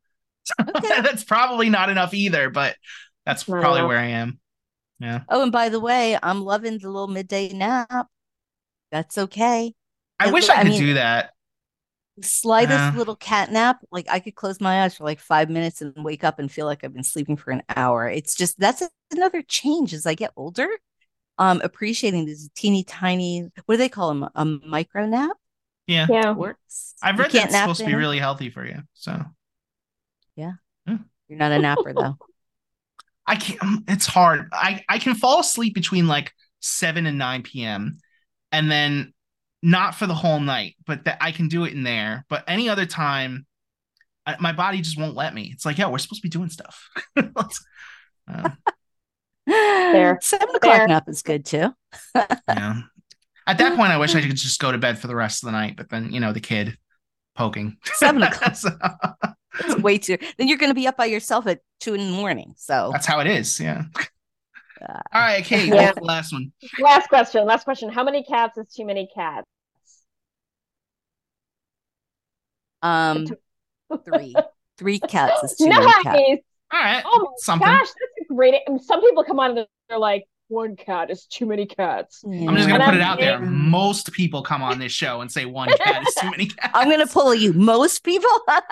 [0.57, 0.71] Okay.
[1.01, 2.77] that's probably not enough either, but
[3.25, 4.39] that's probably where I am.
[4.99, 5.21] Yeah.
[5.27, 8.07] Oh, and by the way, I'm loving the little midday nap.
[8.91, 9.73] That's okay.
[10.19, 11.31] I wish I could I mean, do that.
[12.21, 15.81] Slightest uh, little cat nap, like I could close my eyes for like five minutes
[15.81, 18.09] and wake up and feel like I've been sleeping for an hour.
[18.09, 20.67] It's just that's another change as I get older.
[21.37, 24.29] Um, appreciating these teeny tiny, what do they call them?
[24.35, 25.37] A micro nap.
[25.87, 26.93] Yeah, yeah, works.
[27.01, 28.83] I've read that it's supposed to be really healthy for you.
[28.93, 29.23] So,
[30.35, 30.53] yeah,
[30.85, 30.97] hmm.
[31.29, 32.17] you're not a napper though.
[33.25, 33.85] I can't.
[33.87, 34.49] It's hard.
[34.51, 37.99] I I can fall asleep between like seven and nine p.m
[38.51, 39.13] and then
[39.61, 42.25] not for the whole night, but that I can do it in there.
[42.29, 43.45] But any other time,
[44.25, 45.49] I, my body just won't let me.
[45.53, 46.89] It's like, yeah, we're supposed to be doing stuff.
[47.17, 48.49] uh,
[49.45, 50.87] there, seven o'clock there.
[50.87, 51.73] nap is good too.
[52.15, 52.81] yeah.
[53.47, 55.47] At that point, I wish I could just go to bed for the rest of
[55.47, 55.75] the night.
[55.75, 56.77] But then, you know, the kid
[57.35, 58.55] poking seven o'clock.
[58.55, 58.69] so...
[59.61, 60.17] It's way too.
[60.37, 62.53] Then you're going to be up by yourself at two in the morning.
[62.57, 63.59] So that's how it is.
[63.59, 63.85] Yeah.
[64.81, 65.91] Uh, All right, Kate, yeah.
[66.01, 66.51] last one.
[66.79, 67.45] Last question.
[67.45, 67.89] Last question.
[67.89, 69.45] How many cats is too many cats?
[72.81, 73.27] Um,
[74.05, 74.35] three.
[74.77, 75.79] three cats is too nice.
[75.79, 76.41] many cats.
[76.71, 77.03] All right.
[77.05, 77.67] Oh my Something.
[77.67, 78.55] gosh, that's a great.
[78.83, 82.23] Some people come on and they're like, one cat is too many cats.
[82.25, 83.39] I'm just gonna and put I'm it out there.
[83.39, 86.71] Most people come on this show and say one cat is too many cats.
[86.73, 87.53] I'm gonna pull you.
[87.53, 88.29] Most people.
[88.47, 88.63] Love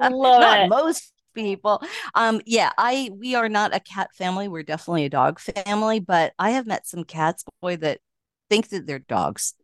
[0.00, 0.68] Not it.
[0.68, 1.82] Most people.
[2.14, 4.48] Um, yeah, I we are not a cat family.
[4.48, 8.00] We're definitely a dog family, but I have met some cats, boy, that
[8.48, 9.54] think that they're dogs.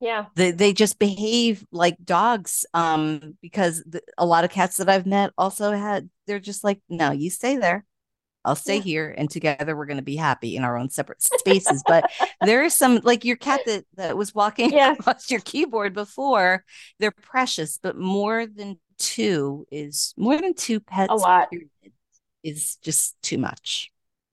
[0.00, 0.26] Yeah.
[0.34, 2.64] They they just behave like dogs.
[2.72, 6.80] Um, because the, a lot of cats that I've met also had they're just like,
[6.88, 7.84] no, you stay there.
[8.44, 8.82] I'll stay yeah.
[8.82, 11.82] here and together we're going to be happy in our own separate spaces.
[11.86, 14.92] but there is some like your cat that, that was walking yeah.
[14.92, 16.64] across your keyboard before,
[16.98, 21.48] they're precious, but more than two is more than two pets a lot
[22.44, 23.90] is just too much.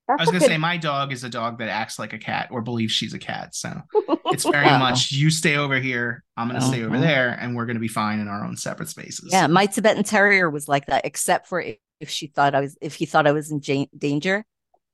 [0.08, 0.48] That's I was gonna good...
[0.48, 3.20] say my dog is a dog that acts like a cat or believes she's a
[3.20, 3.56] cat.
[3.56, 3.82] So
[4.28, 4.78] it's very oh.
[4.78, 7.06] much you stay over here, I'm gonna stay over uh-huh.
[7.06, 9.30] there, and we're gonna be fine in our own separate spaces.
[9.32, 11.64] Yeah, my Tibetan Terrier was like that, except for
[12.00, 14.46] if she thought I was if he thought I was in j- danger,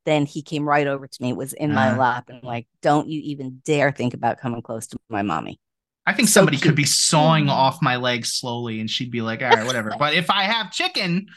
[0.05, 1.99] then he came right over to me, was in uh, my uh-huh.
[1.99, 5.59] lap, and like, don't you even dare think about coming close to my mommy.
[6.05, 6.69] I think so somebody cute.
[6.69, 9.93] could be sawing off my legs slowly and she'd be like, all right, whatever.
[9.99, 11.27] but if I have chicken,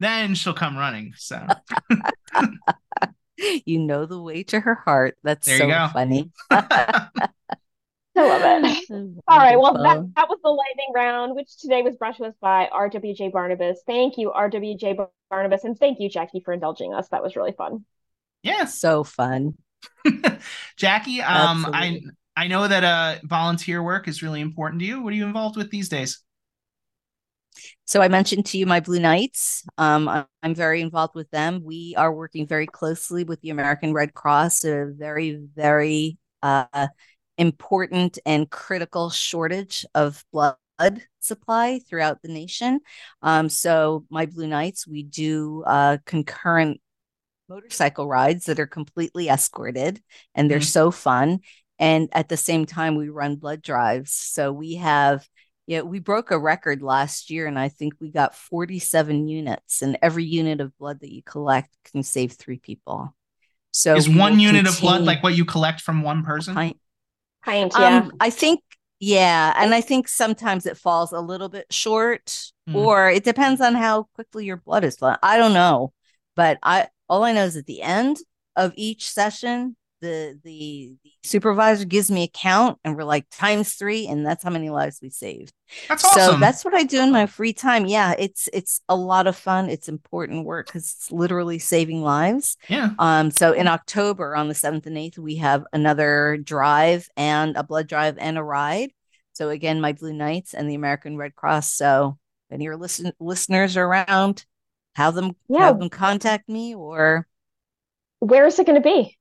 [0.00, 1.14] then she'll come running.
[1.16, 1.44] So
[3.66, 5.16] you know the way to her heart.
[5.22, 6.30] That's there so funny.
[8.14, 8.88] I love it.
[9.26, 9.58] All right.
[9.58, 13.32] Well, that, that was the lightning round, which today was brought to us by RWJ
[13.32, 13.80] Barnabas.
[13.86, 15.64] Thank you, RWJ Barnabas.
[15.64, 17.08] And thank you, Jackie, for indulging us.
[17.08, 17.84] That was really fun.
[18.42, 18.66] Yeah.
[18.66, 19.54] So fun.
[20.76, 22.02] Jackie, um, I
[22.36, 25.02] I know that uh volunteer work is really important to you.
[25.02, 26.20] What are you involved with these days?
[27.84, 29.64] So I mentioned to you my Blue Knights.
[29.76, 30.08] Um,
[30.42, 31.62] I'm very involved with them.
[31.62, 36.88] We are working very closely with the American Red Cross, a very, very uh,
[37.36, 40.56] important and critical shortage of blood
[41.20, 42.80] supply throughout the nation.
[43.20, 46.80] Um, so my Blue Knights, we do uh, concurrent
[47.48, 50.00] motorcycle rides that are completely escorted,
[50.34, 50.64] and they're mm-hmm.
[50.64, 51.40] so fun.
[51.78, 54.12] And at the same time, we run blood drives.
[54.12, 55.26] So we have
[55.66, 59.96] yeah, we broke a record last year, and I think we got 47 units, and
[60.02, 63.14] every unit of blood that you collect can save three people.
[63.70, 66.54] So is one unit of blood like what you collect from one person?
[66.54, 66.78] Pint,
[67.44, 67.98] pint yeah.
[67.98, 68.60] Um, I think,
[68.98, 72.26] yeah, and I think sometimes it falls a little bit short,
[72.68, 72.74] mm.
[72.74, 75.16] or it depends on how quickly your blood is flowing.
[75.22, 75.92] I don't know,
[76.34, 78.18] but I all I know is at the end
[78.56, 83.72] of each session, the the, the supervisor gives me a count and we're like times
[83.74, 85.54] three and that's how many lives we saved.
[85.88, 86.34] That's awesome.
[86.34, 87.86] so that's what i do in my free time.
[87.86, 89.70] Yeah it's it's a lot of fun.
[89.70, 92.58] It's important work because it's literally saving lives.
[92.68, 92.90] Yeah.
[92.98, 97.62] Um so in october on the 7th and 8th we have another drive and a
[97.62, 98.90] blood drive and a ride.
[99.32, 101.72] So again my blue knights and the american red cross.
[101.72, 102.18] So
[102.50, 104.44] if any of your listen- listeners are around
[104.94, 105.66] have them yeah.
[105.66, 107.26] have them contact me or
[108.18, 109.16] where is it going to be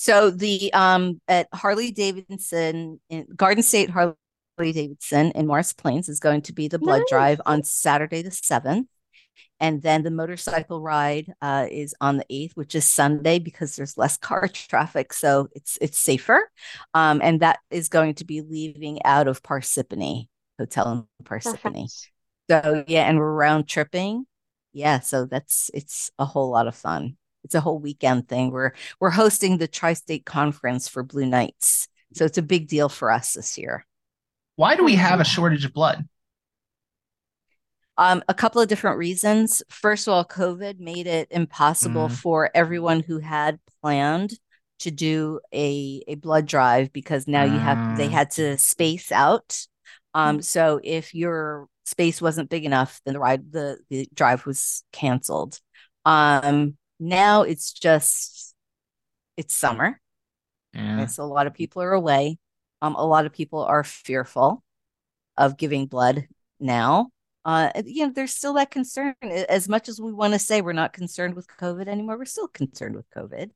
[0.00, 4.14] so the um at Harley Davidson in Garden State Harley
[4.58, 7.10] Davidson in Morris Plains is going to be the blood nice.
[7.10, 8.86] drive on Saturday the 7th.
[9.60, 13.98] And then the motorcycle ride uh, is on the 8th, which is Sunday because there's
[13.98, 15.12] less car traffic.
[15.12, 16.50] So it's it's safer.
[16.94, 20.28] Um, and that is going to be leaving out of Parsippany
[20.58, 21.88] Hotel in Parsippany.
[22.48, 24.24] So yeah, and we're round tripping.
[24.72, 28.50] Yeah, so that's it's a whole lot of fun it's a whole weekend thing.
[28.50, 31.88] We're we're hosting the Tri-State Conference for Blue Knights.
[32.14, 33.86] So it's a big deal for us this year.
[34.56, 36.06] Why do we have a shortage of blood?
[37.96, 39.62] Um, a couple of different reasons.
[39.68, 42.12] First of all, COVID made it impossible mm.
[42.12, 44.32] for everyone who had planned
[44.80, 47.52] to do a, a blood drive because now mm.
[47.52, 48.12] you have they mm.
[48.12, 49.66] had to space out.
[50.14, 50.44] Um, mm.
[50.44, 55.60] so if your space wasn't big enough, then the ride the, the drive was canceled.
[56.06, 58.54] Um, now it's just
[59.36, 60.00] it's summer.
[60.74, 61.06] Yeah.
[61.06, 62.38] so a lot of people are away.
[62.82, 64.62] Um, a lot of people are fearful
[65.36, 66.28] of giving blood
[66.60, 67.08] now.
[67.44, 69.14] Uh, you know, there's still that concern.
[69.22, 72.48] As much as we want to say we're not concerned with COVID anymore, we're still
[72.48, 73.50] concerned with COVID.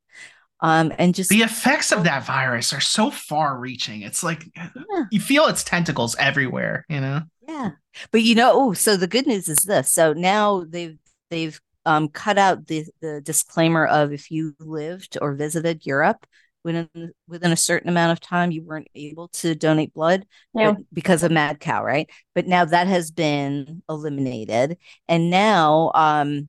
[0.61, 4.03] Um, and just the effects of that virus are so far reaching.
[4.03, 5.05] It's like yeah.
[5.11, 7.23] you feel its tentacles everywhere, you know?
[7.47, 7.73] Yeah.
[8.11, 9.93] But you know, oh, so the good news is this.
[9.93, 10.97] So now they've
[11.31, 16.27] they've um, cut out the, the disclaimer of if you lived or visited Europe
[16.65, 16.89] within
[17.29, 20.75] within a certain amount of time you weren't able to donate blood yeah.
[20.93, 22.09] because of mad cow right?
[22.35, 24.79] But now that has been eliminated.
[25.07, 26.49] And now um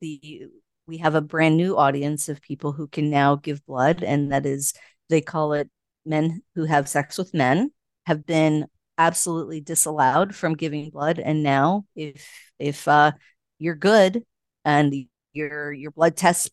[0.00, 0.46] the
[0.86, 4.44] we have a brand new audience of people who can now give blood and that
[4.44, 4.74] is
[5.08, 5.70] they call it
[6.04, 7.70] men who have sex with men
[8.06, 8.66] have been
[8.98, 11.18] absolutely disallowed from giving blood.
[11.18, 12.28] And now if
[12.58, 13.12] if uh
[13.58, 14.24] you're good
[14.64, 14.94] and
[15.32, 16.50] your your blood tests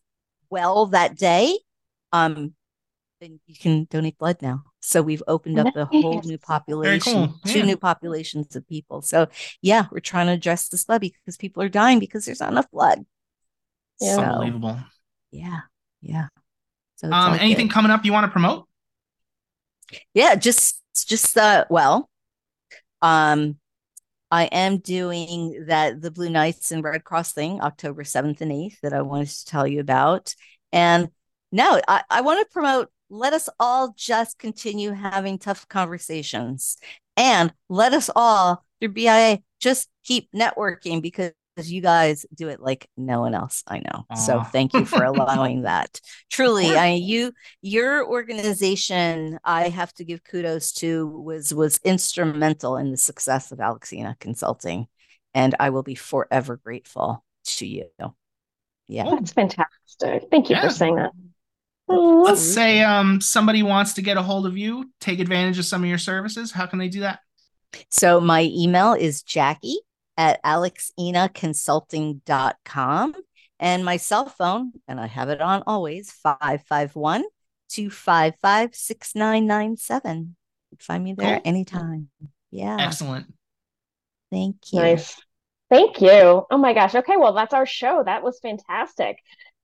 [0.50, 1.58] well that day,
[2.12, 2.54] um,
[3.20, 4.64] then you can donate blood now.
[4.80, 7.40] So we've opened up a whole new population, cool.
[7.44, 7.52] yeah.
[7.52, 9.02] two new populations of people.
[9.02, 9.28] So
[9.60, 12.70] yeah, we're trying to address this blood because people are dying because there's not enough
[12.70, 13.04] blood.
[14.00, 14.16] Yeah.
[14.16, 14.78] So, Unbelievable.
[15.30, 15.60] Yeah.
[16.00, 16.28] Yeah.
[16.96, 17.74] So um, anything good.
[17.74, 18.66] coming up you want to promote?
[20.14, 22.08] Yeah, just just uh well,
[23.02, 23.59] um
[24.30, 28.80] I am doing that the Blue Knights and Red Cross thing October 7th and 8th
[28.80, 30.34] that I wanted to tell you about.
[30.72, 31.10] And
[31.50, 36.76] now I, I want to promote let us all just continue having tough conversations
[37.16, 41.32] and let us all through BIA just keep networking because
[41.68, 44.06] you guys do it like no one else I know.
[44.12, 44.16] Aww.
[44.16, 46.00] So thank you for allowing that.
[46.30, 52.90] Truly, I you your organization I have to give kudos to was was instrumental in
[52.90, 54.86] the success of Alexena Consulting
[55.34, 57.86] and I will be forever grateful to you.
[58.88, 59.04] Yeah.
[59.10, 60.28] That's fantastic.
[60.30, 60.62] Thank you yeah.
[60.62, 61.12] for saying that.
[61.88, 65.82] Let's say um somebody wants to get a hold of you, take advantage of some
[65.82, 66.52] of your services.
[66.52, 67.20] How can they do that?
[67.90, 69.78] So my email is Jackie
[70.16, 73.14] at alexenaconsulting.com.
[73.62, 77.24] And my cell phone, and I have it on always, 551
[77.68, 80.34] 255 6997.
[80.78, 81.42] Find me there cool.
[81.44, 82.08] anytime.
[82.50, 82.78] Yeah.
[82.80, 83.26] Excellent.
[84.30, 84.80] Thank you.
[84.80, 85.20] Nice.
[85.68, 86.46] Thank you.
[86.50, 86.94] Oh my gosh.
[86.94, 88.02] Okay, well, that's our show.
[88.04, 89.18] That was fantastic.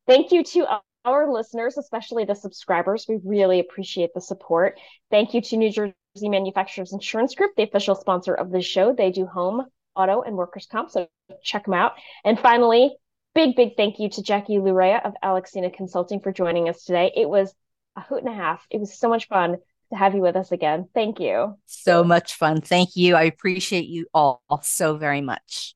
[0.06, 0.66] Thank you to
[1.04, 3.06] our listeners, especially the subscribers.
[3.08, 4.78] We really appreciate the support.
[5.10, 8.92] Thank you to New Jersey Manufacturers Insurance Group, the official sponsor of the show.
[8.92, 9.64] They do home,
[9.96, 11.08] auto, and workers' comp, so
[11.42, 11.92] check them out.
[12.24, 12.94] And finally,
[13.34, 17.12] big, big thank you to Jackie Lue Raia of Alexena Consulting for joining us today.
[17.14, 17.54] It was
[17.96, 18.64] a hoot and a half.
[18.70, 19.56] It was so much fun
[19.90, 20.88] to have you with us again.
[20.94, 21.56] Thank you.
[21.66, 22.60] So much fun.
[22.60, 23.14] Thank you.
[23.14, 25.74] I appreciate you all so very much.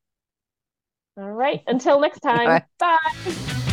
[1.16, 1.62] All right.
[1.66, 2.46] Until next time.
[2.78, 2.98] Bye.
[3.24, 3.69] Bye.